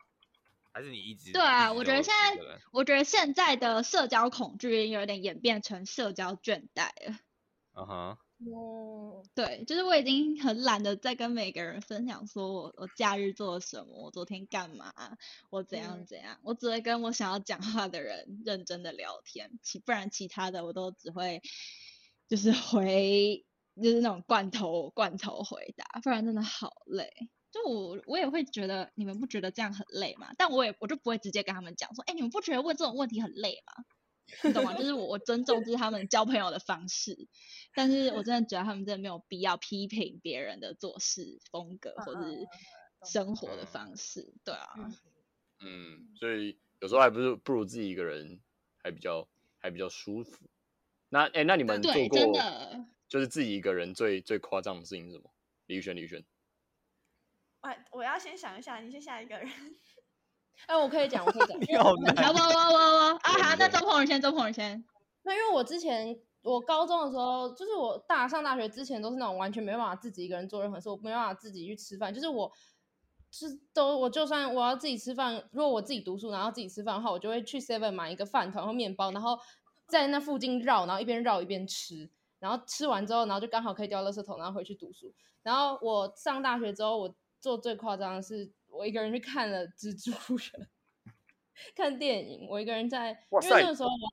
[0.72, 1.32] 还是你一直？
[1.32, 7.18] 对啊，我觉得现在，我觉得现在的社交恐惧有点演变成社交倦怠了。
[7.74, 8.18] 嗯哼。
[8.44, 14.92] 哦，对，就是我已经很懒得再跟每个人分享，说我我假日做了什么，我昨天干嘛，
[15.48, 21.40] 我怎样怎样，嗯、我只会跟我想要讲话的人认真的聊天，其不然其他的我都只会
[22.32, 23.44] 就是回
[23.76, 27.12] 就是那种罐头罐头回答，不然真的好累。
[27.50, 30.30] 就我我也会觉得你们不觉得这样很累吗？
[30.38, 33.84] 但我也我就不会直接跟他们讲说，哎，你们不觉得问这种问题很累吗？
[34.44, 34.72] 你懂吗？
[34.72, 37.28] 就是我，我尊重就是他们交朋友的方式，
[37.74, 42.48] 但是我真的觉得他们真的没有必要批评别人的做事风格或者是
[43.04, 44.70] 生活的方式，对啊。
[45.60, 48.40] 嗯，所以有时候还不是不如自己一个人
[48.82, 50.48] 还比较还比较舒服。
[51.12, 52.32] 那哎、欸，那你们做过
[53.06, 55.30] 就是自己一个人最最夸张的事情是什么？
[55.66, 56.24] 李宇轩，李宇轩。
[57.60, 59.46] 我，我要先想一下，你先下一个人。
[60.66, 61.60] 哎，我可以讲，我可以讲。
[61.60, 62.14] 你好难。
[62.34, 63.10] 哇哇哇哇！
[63.22, 64.82] 啊好，那周鹏宇先，周鹏宇先。
[65.24, 72.14] 那因为我之前我高中的时候，就是我大上大学之前都是那种完全没办法自己一个人做任何事，我没办法自己去吃饭。
[72.14, 72.50] 就是我，
[73.30, 79.38] 是都我就算我要自己吃饭，如果我自己读书然后自己吃饭的话，我就会去 Seven 买一个饭团或面包，然后
[79.92, 85.12] 在那附近绕，然后一边绕一边吃，然后吃完之后，然后就刚好可以丢垃圾桶，然后回去读书。
[85.42, 88.50] 然后我上大学之后，我做最夸张的是。
[88.74, 90.66] 我一个人去看了蜘蛛人，
[91.76, 92.48] 看电影。
[92.48, 93.10] 我一个人在，
[93.42, 94.12] 因为那个时候我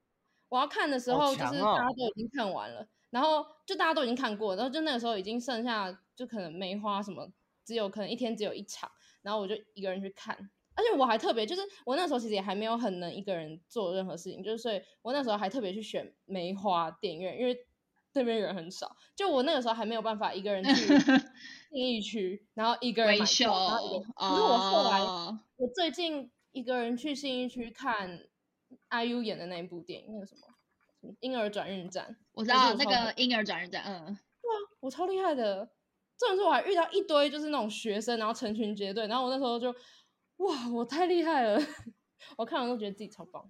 [0.50, 7.32] 我要看的时候，就是大家都已经看完了，然后就大家都已经看过，然后就那个时候已经剩下就可能梅花什么，
[7.64, 10.50] 只有可能一天只有一场，然后我就一个人去看，
[10.80, 17.58] 而且我还特别就是我那时候其实也还没有很能一个人做任何事情，就是所以我那时候还特别去选梅花电影院，因为
[18.14, 18.96] 那边人很少。
[19.14, 20.72] 就我那个时候还没有办法一个人去
[21.70, 24.06] 信义区，然后一个人买票，然后一个。
[24.14, 25.02] 可是我后来，
[25.58, 28.22] 我最近一个人去信义区看
[28.90, 35.70] IU 演的那一部电影，那个什么婴儿转运站，我知道那个婴儿转运站，嗯，对啊，我超厉害的。
[36.18, 39.74] 这种时候我还遇到一堆就是那种学生，然后成群结队，然后我那时候就，
[40.40, 41.62] 哇，我太厉害了，
[42.38, 43.50] 我看完都觉得自己超棒。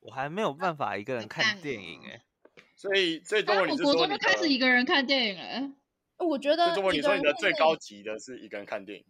[0.00, 2.22] 我还没有办法一个人看电影哎、欸，
[2.76, 5.74] 所以最多你是说你，我国中就开始一个人看电影了。
[6.24, 9.04] 我觉得，如果你说你的最高级的是一个人看电影，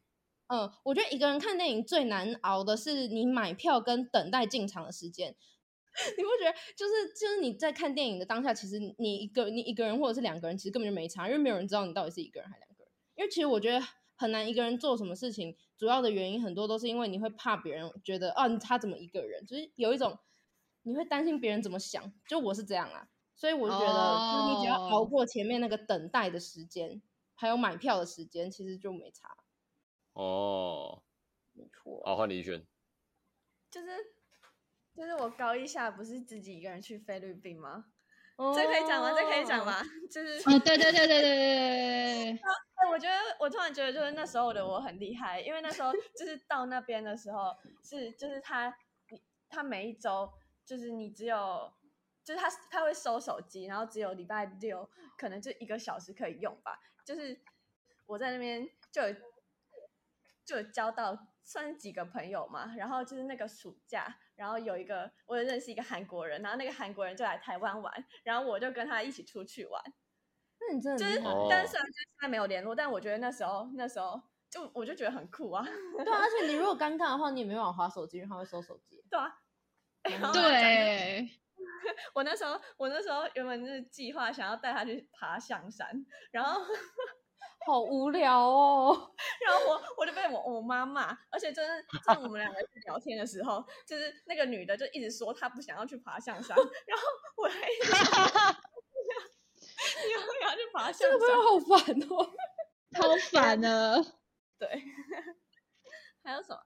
[0.49, 5.35] 嗯，我觉得一个人看电影最难熬的是你买票跟等待进场的时间。
[6.17, 12.93] 你不觉得就是就是你在看电影的当下，其实你一个你一个人或者是两个人，其实根本就没差，因为没有人知道你到底是一个人还是两个人。
[13.17, 13.81] 因为其实我觉得
[14.19, 20.19] 很难一个人做什么事情，主要的原因很多都是因为你会怕别人觉得啊他怎么一个人，就是有一种
[20.83, 22.13] 你会担心别人怎么想。
[22.29, 26.99] 就我是这样啊，所以我觉得就是你只要熬过前面那个等待的时间，oh.
[27.37, 29.37] 还有买票的时间，其实就没差。
[30.13, 31.03] 哦，
[31.53, 32.03] 没错。
[32.05, 32.67] 好，换李轩，
[33.71, 33.89] 就是。
[34.97, 37.85] 就是我高一下不是自己一个人去菲律宾吗？
[38.37, 39.13] 这可以讲吗？
[39.17, 39.81] 这可以讲吗？
[40.11, 42.41] 就是哦，对对对对对对对。
[42.91, 48.77] 我觉得我突然觉得，就是那时候的我很厉害，因为那时候 就是到那边的时候，是就是他
[49.49, 50.33] 他每一周
[50.65, 51.73] 就是你只有
[52.23, 56.79] 就是他他会收手机，然后只有礼拜六可能就一个小时可以用吧。
[57.05, 57.41] 就是
[58.07, 59.15] 我在那边就有
[60.45, 64.19] 就有交到算几个朋友嘛，然后就是那个暑假。
[64.37, 69.83] 然后有一个，我也认识一个韩国人，然后那个韩国人就来台湾玩，然后我就跟他一起出去玩。
[70.69, 75.65] 那你真的就是，但是虽然现在没有联络，但我觉得那时候那时候就我就觉得很酷啊。
[76.05, 79.03] 对啊，而且你如果尴尬的话，你也没办法划手机，因为他会收手机。
[79.11, 79.35] 对啊。
[80.33, 81.29] 对。
[82.15, 86.63] 我那时候我那时候原本是计划想要带他去爬象山，然后。
[87.67, 89.13] 好无聊哦，
[89.45, 91.69] 然后我我就被我我妈骂，而且就是
[92.03, 97.05] 在我们两个聊天的时候，就是那个女的就一直说她不想要去爬象山，然后
[97.37, 97.93] 我还一直
[100.07, 101.79] 你要要去爬象山，这个朋友好烦
[102.11, 102.13] 哦，
[103.01, 104.05] 好烦呢。
[104.59, 104.69] 对，
[106.25, 106.61] 还有什么？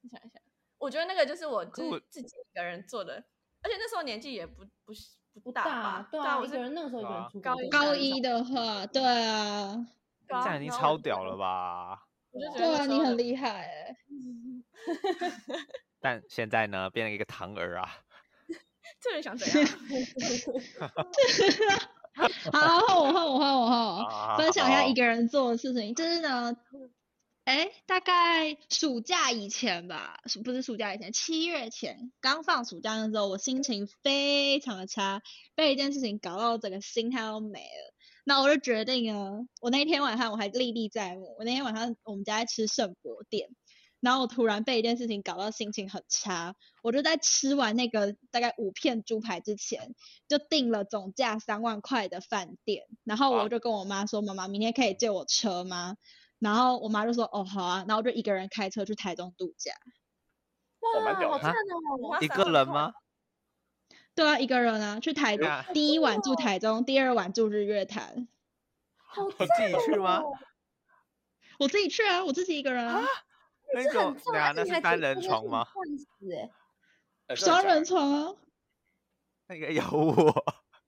[0.00, 0.40] 你想一想，
[0.78, 3.14] 我觉得那个就是我就是自己一个人做的，
[3.62, 4.92] 而且那时候年纪也不不
[5.34, 9.86] 不不大，对啊，我一个人那个时候一个人出高高一的话，对啊。
[10.26, 12.06] 这样已经超屌了吧？
[12.32, 13.96] 对啊，你很厉害哎。
[16.00, 18.00] 但现在呢，变成一个糖儿啊。
[19.00, 19.68] 这人想怎样？
[22.52, 25.94] 好，换我，换我，换我，换我，分享一下一个人做的事情。
[25.94, 26.56] 就是呢，
[27.44, 35.22] 哎，大概暑假以前吧，不是暑假以前，七月前刚放暑假的时候，我心情非常的差，
[35.54, 37.94] 被一件事情搞到整个心态都没了。
[38.26, 41.34] 那我就决定啊，我那天晚上我还历历在目。
[41.38, 43.50] 我那天晚上我们家在吃圣博店，
[44.04, 46.54] 然后我突然被一件事情搞到心情很差。
[46.82, 49.94] 我就在吃完那个大概五片猪排之前，
[50.28, 52.84] 就订了总价三万块的饭店。
[53.04, 55.96] 然后我就跟我妈说：“妈妈，明天可以借我车吗？”
[56.38, 59.72] 然后我妈就说：“哦，好啊。”然后我就一个人开车去台中度假。
[60.80, 62.18] 哇，好赞哦！
[62.20, 62.92] 一个人吗？
[64.14, 68.28] 对啊，一个人啊，去台中，第一晚住台中，第二晚住日月潭。
[68.96, 70.22] 好 自己去吗？
[71.58, 73.02] 我自己去啊，我自己一个人啊。
[73.72, 75.66] 那种，对啊，那是单人床吗？
[77.34, 78.34] 双人床啊。
[79.48, 80.44] 那个邀我。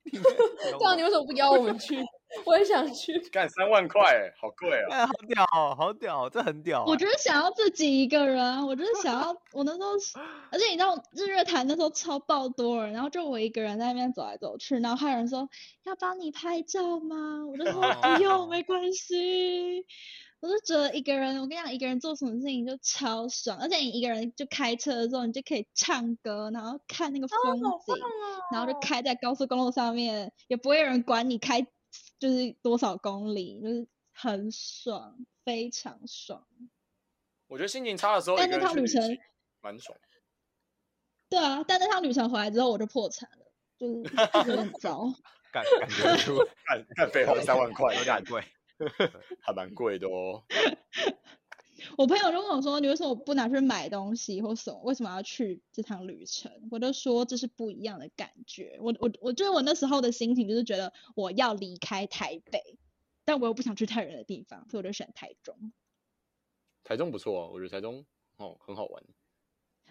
[0.09, 1.97] 这样你为什么不邀我们去？
[2.45, 3.19] 我也想去。
[3.29, 5.05] 干三万块，好贵啊！
[5.05, 6.85] 好屌，好屌，这很屌。
[6.85, 9.83] 我就是想要自己一个人，我就是想要，我那时
[10.17, 15.49] 候， 而且你知道日月潭那时候超爆多人，然后就我一个人在那边走来走去，然后还有人说
[15.83, 17.45] 要帮你拍照吗？
[17.45, 19.85] 我就说不用，没关系。
[20.39, 31.61] 我就觉得一个人，我跟你讲，一个人做什么事情就超爽，而且你一个人就开车的时候，你就可以唱歌，然后看那个风景，哦哦、然后就开在高速公路上面，也不会有人管你开
[32.19, 36.45] 就是多少公里，就是很爽，非常爽。
[37.47, 39.01] 我觉得心情差的时候，但那趟旅程
[39.61, 39.97] 蛮爽。
[41.29, 43.93] 对啊，但那趟旅程回来之后，我就破产了，就是
[44.49, 45.11] 有点糟。
[45.51, 48.43] 感感觉出， 看看背后三万块有点贵。
[49.39, 50.43] 还蛮贵的哦。
[51.97, 54.81] 我朋友就问我说：“你为什么不拿去买东西或什么？
[54.83, 58.77] 为什么要去这趟旅程？”我就说：“这是不一样的感觉。
[58.81, 62.77] 我”我我我觉得我那时候的心情就是觉得我要离开台北，
[63.25, 65.71] 但我又不想去太远的地方，所以我就选台中。
[66.83, 68.05] 台中不错啊，我觉得台中
[68.37, 69.03] 哦很好玩。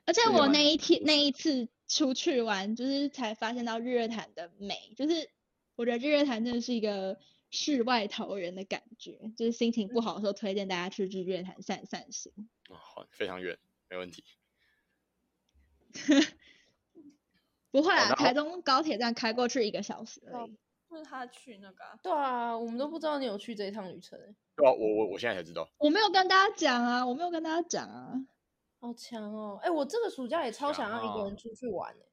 [0.05, 5.31] 而且我那一天那一次出去玩，就是才发现到日月潭的美，就是。
[5.79, 7.19] 我觉得日月潭真的是一个
[7.51, 12.33] 世外桃源的感觉，就是心情不好的时候，推荐大家去日月潭散散心。
[12.69, 14.25] 哦，好，非常远，没问题。
[17.71, 20.57] 不会啊，哦台中高铁站开过去一个小时而已。
[20.89, 25.69] 就是他去那个、啊，对啊，我们都不知道你有去这一趟旅程、欸，对啊，我我我现在才知道。
[25.79, 28.15] 我没有跟大家讲啊，我没有跟大家讲啊。
[28.79, 29.59] 好强哦！
[29.63, 32.07] 哎、欸，我这个暑假也超想要一个人出去玩、欸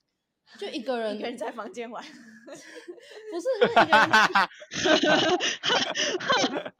[0.60, 2.04] 就一个人，一个人在房间玩，
[2.46, 3.82] 不是，就是一个
[6.52, 6.74] 人。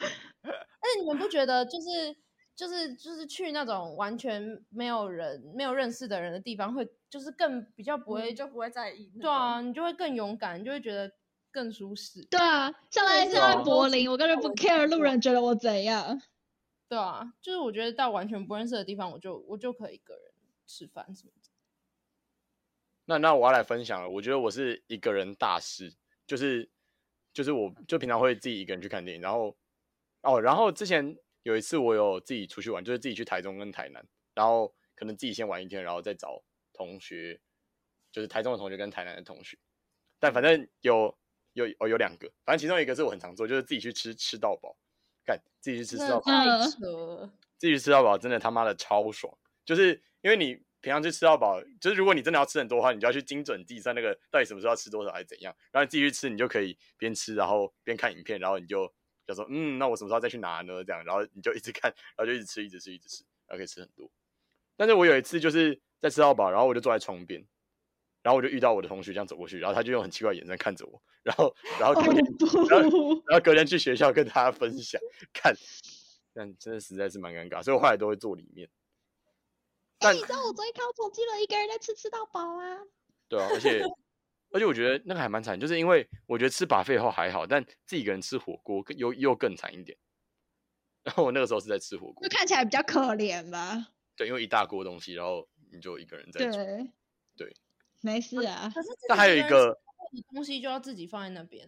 [0.44, 2.16] 哎，你们不觉得就是
[2.56, 9.22] 就是就是去那种完全没有人、没有认识的人的地方，会就是更比较不会、嗯、就不会在意、那个？
[9.22, 11.12] 对啊，你就会更勇敢，你就会觉得
[11.52, 12.24] 更舒适。
[12.26, 16.22] 对啊，像在像在柏林，我根本不 care 路人觉得我怎样。
[16.88, 20.24] 对啊，就是我觉得到完全不认识的地方，我就我就可以一个人
[20.68, 21.50] 吃饭什么的。
[23.06, 25.94] 那那我要来分享了，我觉得我是一个人大师，
[26.26, 26.70] 就是
[27.34, 29.58] 就是我就平常会自己一个人去看电影，然后
[30.22, 36.42] 哦，然后之前有一次我有自己出去玩，就是自己去台中跟台南，然后可能自己先玩一天，然后再找
[36.72, 37.38] 同学，
[38.10, 39.58] 就是台中的同学跟台南的同学，
[40.18, 41.14] 但反正有
[41.52, 44.78] 有哦有两个，反正其中一个是我很常做，就是自己去吃吃到饱，
[45.26, 46.32] 看自己去吃吃到饱，
[47.58, 50.64] 自己去吃到饱真的他妈的超爽，就是因为你。
[50.84, 58.94] 平常去吃到饱，就是如果你真的要吃很多的话，你就要去精准计算那个到底什么时候要吃多少还是怎样，然后你自己去吃，你就可以边吃然后边看影片，然后你就
[59.26, 60.84] 就说嗯，那我什么时候再去拿呢？
[60.84, 64.12] 这样，然后你就一直看， 然后就一直吃，一直吃，一直吃，然后可以吃很多。
[64.76, 67.42] 但是我有一次就是在吃到饱，然后我就坐在窗边，
[68.22, 72.26] 然后我就遇到我的同学这样走过去，然后他就用很奇怪的眼神看着我， 然后然后隔天，
[72.70, 75.00] 然后然后隔天去学校跟大家分享，
[75.32, 75.56] 看，
[76.34, 78.70] 但真的实在是蛮尴尬，所以我后来都会坐里面。
[80.04, 82.78] 但你知道我昨天看我手机了，一个人在吃吃到饱啊。
[83.30, 83.82] 对啊，而且
[84.52, 89.98] 而且我觉得那个还蛮惨，就是因为我觉得吃 buffet 后还好，但自己一个人吃火锅更又又更惨一点。
[91.04, 93.88] 然后我那个时候是在吃火锅，就看起来比较可怜吧。
[94.16, 96.52] 对，因为一大锅东西，然后你就一个人在吃。
[96.52, 96.92] 对
[97.36, 97.56] 对，
[98.02, 98.72] 没事啊。
[98.74, 99.78] 可是但还有一个
[100.34, 101.68] 东西就要自己放在那边。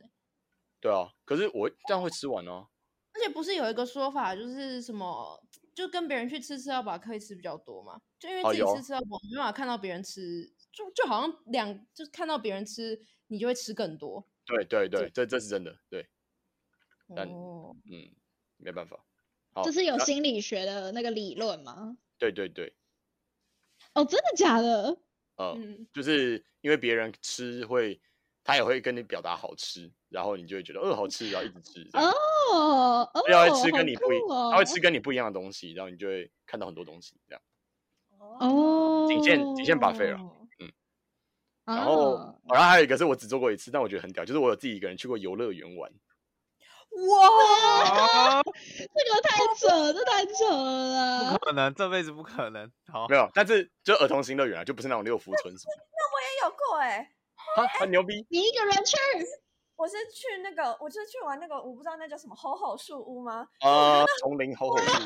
[0.79, 2.67] 对啊，可是我这样会吃完哦。
[3.13, 5.41] 而且不是有一个说法，就是什么？
[5.75, 14.25] 就跟别人去吃吃到饱可以吃比较多嘛，就因为自己吃吃到饱，没办法看到别人吃，就就好像两就是看到别人吃，你就会吃更多。
[14.45, 16.07] 对对对，这这是真的，对。
[17.15, 18.09] 但哦，嗯，
[18.57, 19.05] 没办法。
[19.63, 21.97] 这是有心理学的那个理论吗？
[22.17, 22.73] 对对对。
[23.93, 24.97] 哦，真的假的？
[25.37, 28.01] 嗯，就是因为别人吃会。
[28.47, 31.81] 他也会跟你表达好吃，然后你就会觉得呃好吃，然后一直吃。
[31.93, 32.13] 哦，
[33.27, 34.19] 他会吃跟你不一，
[34.51, 37.41] 他会吃跟你不一样的东西，然后你就会看到很多东西这样。
[38.39, 40.71] 哦，仅限仅限嗯。
[41.65, 42.15] 然后，
[42.47, 45.91] 然后还有一个是我只做过一次，但我觉得很屌，就是我有自己一个人去过游乐园玩。
[47.09, 51.33] 哇，这个太扯，这太扯了。
[51.33, 52.71] 不可能，这辈子不可能。
[52.87, 55.73] 好，没有，但是就儿童新乐园啊，就不是那种六福村什么。
[55.91, 57.11] 那我也有过哎。
[57.57, 58.25] 啊，很牛逼！
[58.29, 58.95] 你一个人去？
[59.75, 63.47] 我是去那个，我就是去玩那个，我不知道那叫什么吼吼树屋吗？
[63.59, 65.05] 啊，丛林吼吼树屋。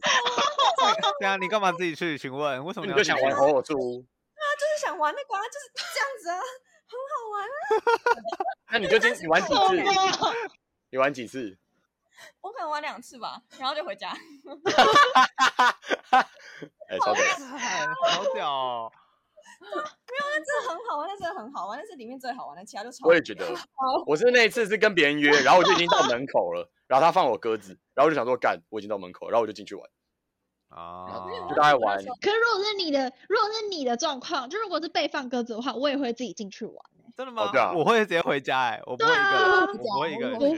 [1.18, 2.16] 对啊，你干嘛自己去？
[2.16, 4.00] 请问为什么你就想玩吼吼树屋？
[4.00, 6.40] 对啊，就是想玩那个啊，就是这样子啊，
[6.86, 7.52] 很好玩啊。
[8.72, 9.58] 那你就今你玩几次？
[10.90, 11.58] 你玩几次？
[12.42, 14.10] 我可能玩两次吧，然后就回家。
[16.88, 17.22] 哎，超屌！
[18.10, 18.92] 好屌！
[18.92, 19.09] 没
[19.68, 23.06] 有，那真的很好玩，那真的很好玩，那是里面最好玩的，其他就超。
[23.06, 23.46] 我也觉得，
[24.06, 29.88] 我是那一次是跟别人约，然后我就已经到门口了，然后他放我鸽子，然后我就想说干，我已经到门口，然后我就进去玩。
[30.68, 31.96] 啊，就大概玩。
[31.96, 36.76] 可是如果是你的，如果是你的状况，就如果是被放鸽子的话，我也会自己进去玩。
[37.16, 37.50] 真的吗？
[37.74, 40.38] 我会直接回家哎，我不会一个人，我不会一个人。
[40.38, 40.56] 不会。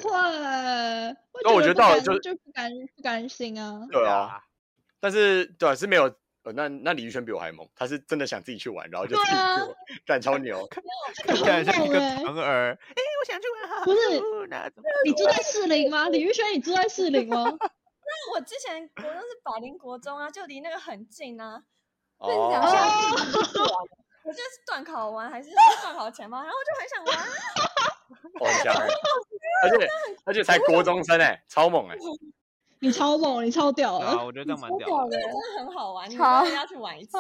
[1.43, 3.87] 那我觉得到了就就不甘不甘心啊。
[3.91, 4.45] 对啊，
[5.01, 6.15] 但是对是没有。
[6.45, 9.69] 呃，那那李宇轩比我还猛，他是真的想自己去玩，然后就自己去玩，
[10.05, 10.67] 干超牛，
[11.25, 12.77] 看起来像一个疼儿。
[12.81, 13.85] 哎，我想去玩。
[13.85, 14.21] 不是，
[15.05, 16.09] 你住在士林吗？
[16.09, 17.45] 李宇轩，你住在士林吗？
[18.05, 21.63] 那我之前国中是百灵国中啊，就离那个很近啊。
[22.19, 22.51] 哦。
[24.25, 25.51] 我记得是段考完还是
[25.83, 26.43] 段考前吗？
[26.43, 27.17] 然后我就很想玩。
[28.39, 28.75] 好强！
[29.65, 29.89] 而且
[30.25, 31.97] 而且才国中生哎，超猛哎。
[32.83, 34.07] 你超猛，你超屌了！
[34.07, 37.17] 啊，我觉得这样蛮屌的，真的很好玩，你们要去玩一次。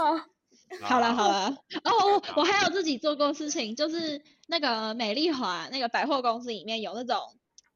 [0.81, 7.17] 好了好了，哦，我还有自己做过事情，就是那个美丽华那个百货公司里面有那种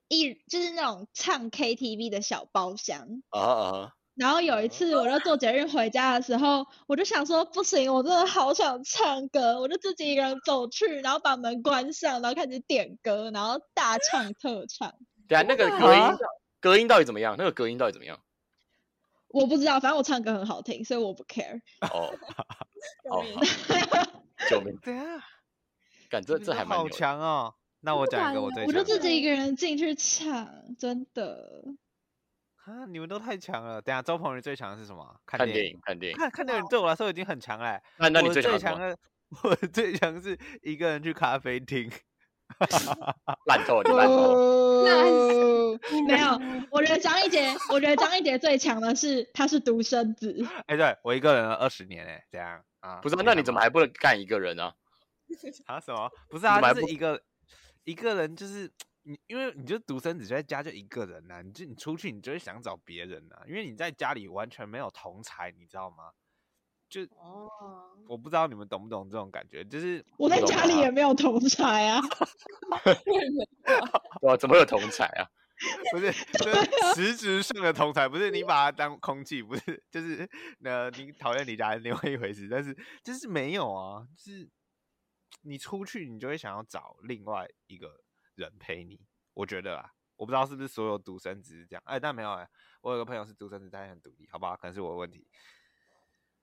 [0.08, 3.22] 一就是那种唱 KTV 的小包厢。
[3.30, 3.90] 啊啊！
[4.16, 14.92] 然后有一次，我就坐捷运回家的时候，我就想说不行，我真的好想唱歌，我就自己一个人走去，然后把门关上，然后开始点歌，然后大唱特唱。
[15.28, 16.00] 对啊，那个隔音
[16.66, 17.36] 隔音到底怎么样？
[17.38, 18.18] 那个隔音到底怎么样？
[19.28, 21.60] 我不知道，反正我唱歌很好听，所以我不 care。
[21.92, 22.12] 哦，
[23.06, 23.38] 救命！
[24.50, 24.76] 救命！
[24.82, 25.22] 对啊，
[26.10, 27.54] 感这这还蛮好强哦。
[27.82, 31.62] 那我讲一个我最强，我就自己一个人进去唱，真的。
[32.64, 32.84] 啊！
[32.88, 33.80] 你们都太强了。
[33.80, 35.20] 等下，周鹏宇最强的是什么？
[35.24, 36.18] 看电影，看电影。
[36.18, 37.80] 看看电影对我来说已经很强了。
[37.98, 38.98] 那那你最强的？
[39.44, 41.88] 我最强是一个人去咖啡厅。
[43.46, 44.84] 烂透你烂透。
[46.06, 50.46] 没有，我觉得张艺杰，我觉得张艺杰最强的是他是独生子。
[50.66, 53.00] 哎，对我一个人二十年哎，这样啊？
[53.02, 54.72] 不是，那你怎么还不能干一个人呢？
[55.66, 56.10] 啊什么？
[56.28, 57.22] 不是啊，就是一个
[57.84, 58.72] 一个人就是。
[59.08, 66.10] 你因为你就独生子，就在家就一个人呐、啊，你就你出去，你就会想找别人呐、啊，因为你在家里完全没有同才，你知道吗？
[66.90, 67.48] 就哦，
[68.08, 72.00] 我不知道你们懂不懂这种感觉，就是我在家里也没有同才啊，
[74.22, 75.30] 哇，怎么有同才啊？
[75.92, 80.28] 不是， 就是实质上的同侪，不是你把它当空气，不是，就是
[80.64, 84.48] 呃，你讨厌你家人另外一回事，但是就是没有啊，就是
[85.42, 88.00] 你出去，你就会想要找另外一个。
[88.36, 89.00] 人陪你，
[89.32, 92.46] 我觉得啊，我不知道是不是所有独生子是这样，哎，但没有哎，
[92.82, 94.54] 我有个朋友是独生子，他也很独立，好不好？
[94.54, 95.26] 可能是我的问题。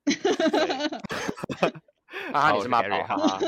[2.33, 3.39] 啊，你是妈宝啊？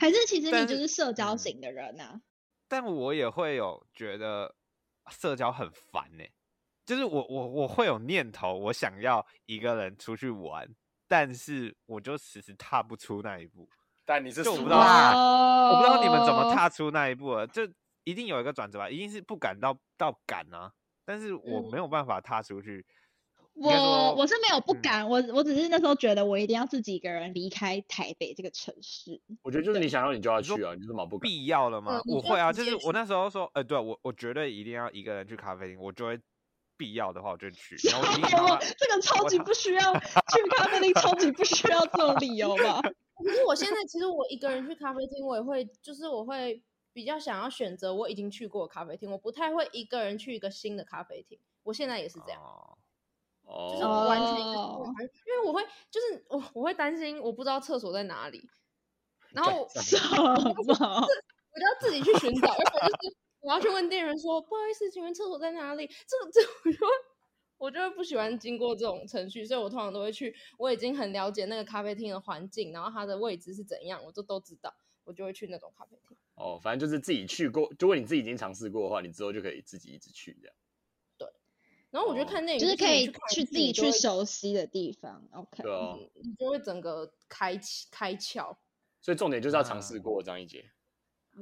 [0.00, 2.20] 还是其实你就是社交型的人呢、啊？
[2.72, 4.54] 但我也会有觉得
[5.10, 6.32] 社交很烦呢、欸，
[6.86, 10.66] 就是我我我会有念头，我想要一个人出去玩，
[11.06, 13.68] 但是我就迟迟踏不出那一步。
[14.06, 14.78] 但你是我不知道，
[15.68, 17.62] 我不知道你们怎么踏出那一步了，就
[18.04, 20.72] 一定有一个转折吧，一定是不敢到到敢啊，
[21.04, 22.86] 但是我没有办法踏出去。
[23.54, 29.20] 我我是没有不敢，我我只是那时候觉得我一定要自己一个人离开台北这个城市。
[29.42, 32.00] 我觉得就是你想要你就要去啊，你怎么不必要了吗？
[32.06, 36.18] 我会啊，就是我那时候说，哎，对我我绝对一定要一个人去咖啡厅，我就会
[36.76, 37.76] 必要的话我就去。
[38.32, 42.80] 然后这个超级不需要去咖啡厅，超级不需要这种理由吧。
[43.22, 46.60] 可是我现在其实我一个人去咖啡厅，我也会，就是我会
[46.92, 51.38] 比较想要选择我已经去过咖啡厅，我不太会一个人去一个新的咖啡厅。
[51.62, 52.76] 我现在也是这样，哦，
[53.46, 54.60] 就是完全一个，
[55.26, 58.48] 因为我会就是我我会担心我不知道厕所在哪里，
[59.30, 65.86] 然后什么，我就要自己去寻找，要不然就是我要去问店员说不好意思，请问厕所在哪里？
[65.86, 66.92] 这这我就会。
[67.58, 70.34] 我就不喜欢经过这种程序，所以我通常都会去。
[70.58, 74.74] 我已经很了解那个咖啡厅的环境，然后它的位置是怎样，我就都知道，
[75.04, 76.16] 我就会去那种咖啡厅。
[76.34, 77.72] 哦，反正就是自己去过。
[77.78, 80.56] 如果你自己已经尝试过的话，你之后就可以自己一直去这样。
[81.92, 81.98] 对。
[81.98, 85.22] 然后我觉得看电影就是可以去自己去熟悉的地方。
[85.32, 85.62] OK。
[85.62, 85.96] 对啊。
[86.14, 88.56] 你就会整个开启开窍。
[89.00, 90.68] 所以重点就是要尝试过张一杰。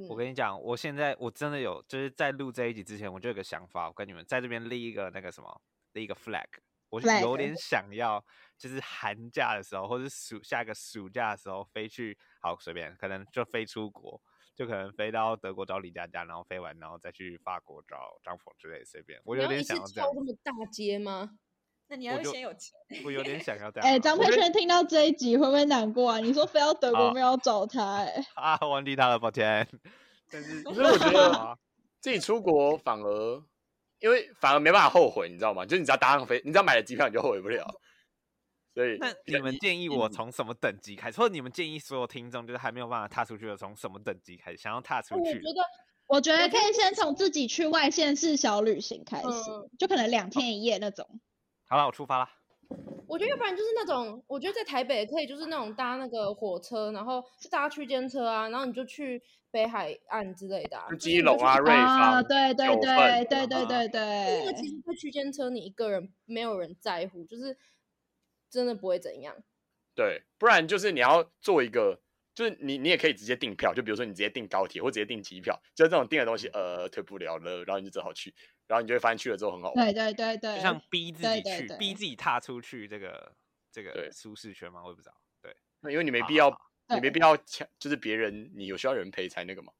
[0.08, 5.60] 我跟你讲，我现在我真的有，就是在录这一集之前，我就有个想法，我跟你们在这边立一个那个什么。
[5.92, 6.46] 立一个 flag，
[6.88, 8.24] 我有点想要，
[8.56, 14.22] 就是寒假的时候，或者暑下个暑假的时候飞去，好随便，可能就飞出国，
[14.60, 19.18] 就可能飞到德国找李佳佳，然后飞完，然后再去法国找张鹏之类，随便。
[19.24, 20.10] 我有点想要这样。
[20.12, 21.30] 这么大街吗？
[21.88, 22.78] 那你要先有钱。
[23.02, 23.88] 我，有点想要这 样。
[23.88, 26.18] 哎、欸，张佩轩听到这一集会不会难过啊？
[26.18, 28.24] 你说飞到德国没有找他、欸，哎。
[28.36, 29.66] 啊，忘记他了，抱歉。
[30.30, 31.58] 但是，可是我觉得
[32.00, 33.42] 自己出国反而。
[34.00, 35.64] 因为反而没办法后悔，你知道吗？
[35.64, 37.66] 就是你只要搭上飞，你只要买了机票，你就后悔不了。
[38.98, 41.18] 那你们建议我从什么等级开始？
[41.18, 45.20] 或你们建议所有听众就是还没有办法踏出去的，从什么等级开始想要踏出去？
[45.20, 45.62] 我觉得，
[46.06, 49.28] 我觉得可以先从自己去外县市小旅行开始，
[49.78, 51.06] 就可能两天一夜那种。
[51.66, 52.28] 好了，我出发了。
[53.06, 59.20] 我觉得要不然就是那种，我觉得在台北可以就是那种搭那个火车，然后搭区间车啊，然后你就去
[59.50, 67.56] 北海岸之类的，基隆啊、瑞芳啊，对对对对对对对，因个其实个区间车，你一个人没有人在乎，就是。
[68.50, 69.36] 真的不会怎样。
[69.94, 72.00] 对，不然就是你要做一个，
[72.34, 78.34] 就是你你也可以直接订票，就比如说你直接订高铁或直接订机票，就这种订的东西，呃，退不了了，然后你就只好去。
[78.66, 83.34] 然后你就会发现去了之后很好玩，对对对对，就像逼自己去，逼自己踏出去这个
[83.72, 85.14] 这个舒适圈嘛，我也不知道。
[85.42, 86.56] 对，那因为你没必要，
[86.88, 89.72] 你没必要抢，就是别人你有需要人陪才那个嘛。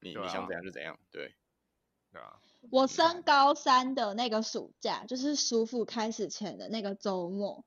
[0.00, 1.34] 你你想怎样就怎样，对。
[2.12, 2.40] 对啊。
[2.70, 7.64] 我升高三的那个暑假，就是暑辅开始前的那个周末，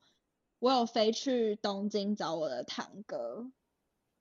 [0.59, 3.51] 我有飞去东京找我的堂哥。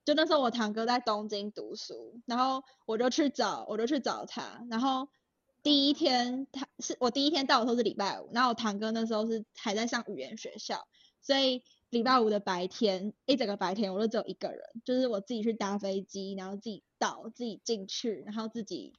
[0.05, 5.09] 就那时候我堂哥在东京读书，然后我就去找，我就去找他，然后。
[5.63, 10.87] 第一天他是我第一天到的时候是礼拜五，然后我堂哥那时候是还在上语言学校，
[11.21, 18.93] 所以礼拜五的白天一整个白天我都只有一个人，就是我自己去搭飞机，然后自己到自己进去，然后自己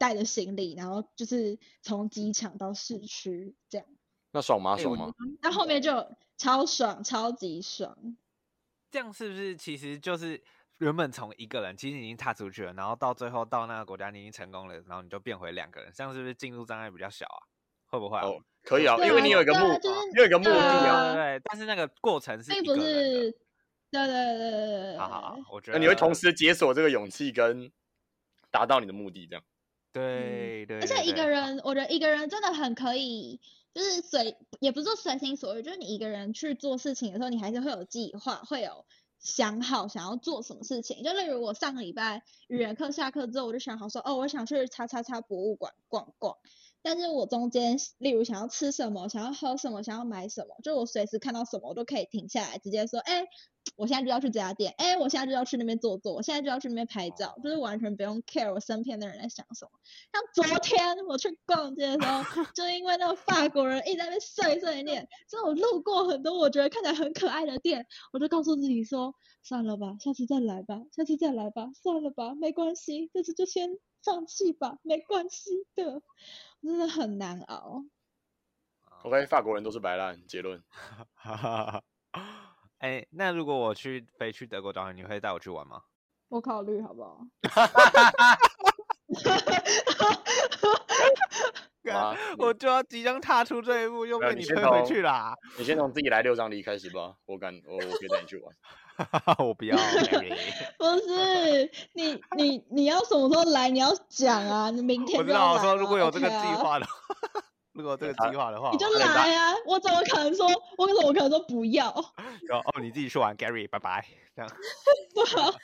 [0.00, 3.86] 带着行李，然后就是从机场到市区这样。
[4.32, 4.76] 那爽吗？
[4.76, 5.14] 爽吗？
[5.40, 5.92] 那后面就
[6.38, 8.16] 超爽，超级爽。
[8.90, 10.42] 这样是不是其实就是
[10.78, 17.42] 原本从一个人其实已经踏出去了，然后到最后到那个国家你已经成功了，然后你就变回两个人，这样是不是进入障碍比较小啊？
[17.90, 18.26] 会不会、啊？
[18.26, 21.14] 哦，可以啊，因为你有一个目，啊就是、你有一个目的啊。
[21.14, 23.30] 对，对，但是那个过程是并不是。
[23.90, 24.50] 对对对对
[24.92, 24.98] 对。
[24.98, 27.70] 好好好，我觉得你会同时解锁这个勇气跟
[28.50, 29.42] 达到你的目的，这样。
[29.92, 30.80] 对对。
[30.80, 33.40] 而且一个人，我觉得一个人真的很可以。
[33.74, 38.84] 就是随，也不是说随心所欲，就是你一个人去做事情的时候，你还是会有计划，会有
[39.18, 41.02] 想好想要做什么事情。
[41.02, 46.36] 就例如我上个礼拜语言课下课之后，我就想好说，哦，我想去叉叉叉博物馆逛逛。
[46.82, 53.26] 但是我中间，例如想要吃什么，想要喝什么，想要买什么，就我随时看到什么，我都可以停下来，直接说，哎、
[53.76, 59.70] 我现在就要去这家店，哎、我现在就要去那边坐坐，我现在就要去那边拍照，就是完全不用 care 我身边的人在想什么。
[60.12, 73.68] 像昨天我去逛街的时候，就因为那个法国人一直在那碎碎念，所以我路过很多我觉得看起来很可爱的店，我就告诉自己说，算了吧，下次再来吧，下次再来吧，算了吧，没关系，这次就先
[74.04, 76.02] 放弃吧，没关系的。
[76.62, 77.84] 真的很难熬。
[79.02, 80.26] OK，法国人都是白烂。
[80.26, 80.62] 结论。
[82.78, 85.82] 哎、欸，那如果我去飞去德国找你，你会带我去玩吗？
[86.28, 87.20] 我考虑好不好？
[92.38, 95.34] 我就要即将踏出这一步，又被你推回去啦。
[95.56, 97.16] 你先从自己来六张离开始吧。
[97.24, 98.54] 我敢，我我可以带你去玩。
[99.38, 99.76] 我不要。
[100.78, 103.68] 不是你你你要什么时候来？
[103.70, 104.70] 你要讲啊！
[104.70, 105.18] 你明天。
[105.18, 106.92] 我知道，我说 如果有这个计划的话，
[107.72, 109.54] 如果有这个计划的话，你就来啊！
[109.66, 110.46] 我怎么可能说？
[110.76, 111.88] 我怎么可能说不要？
[111.90, 112.04] 哦，
[112.64, 114.04] 哦，你自己去玩，Gary，拜拜。
[114.34, 114.50] 这样。
[115.14, 115.54] 不好。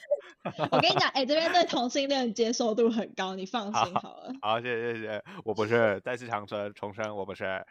[0.71, 4.33] 我跟你讲，哎、欸，这边对同性恋接受度很高，你放心好了。
[4.43, 5.25] 好，好，谢谢谢谢。
[5.45, 7.65] 我不是再次强调重申，我不是。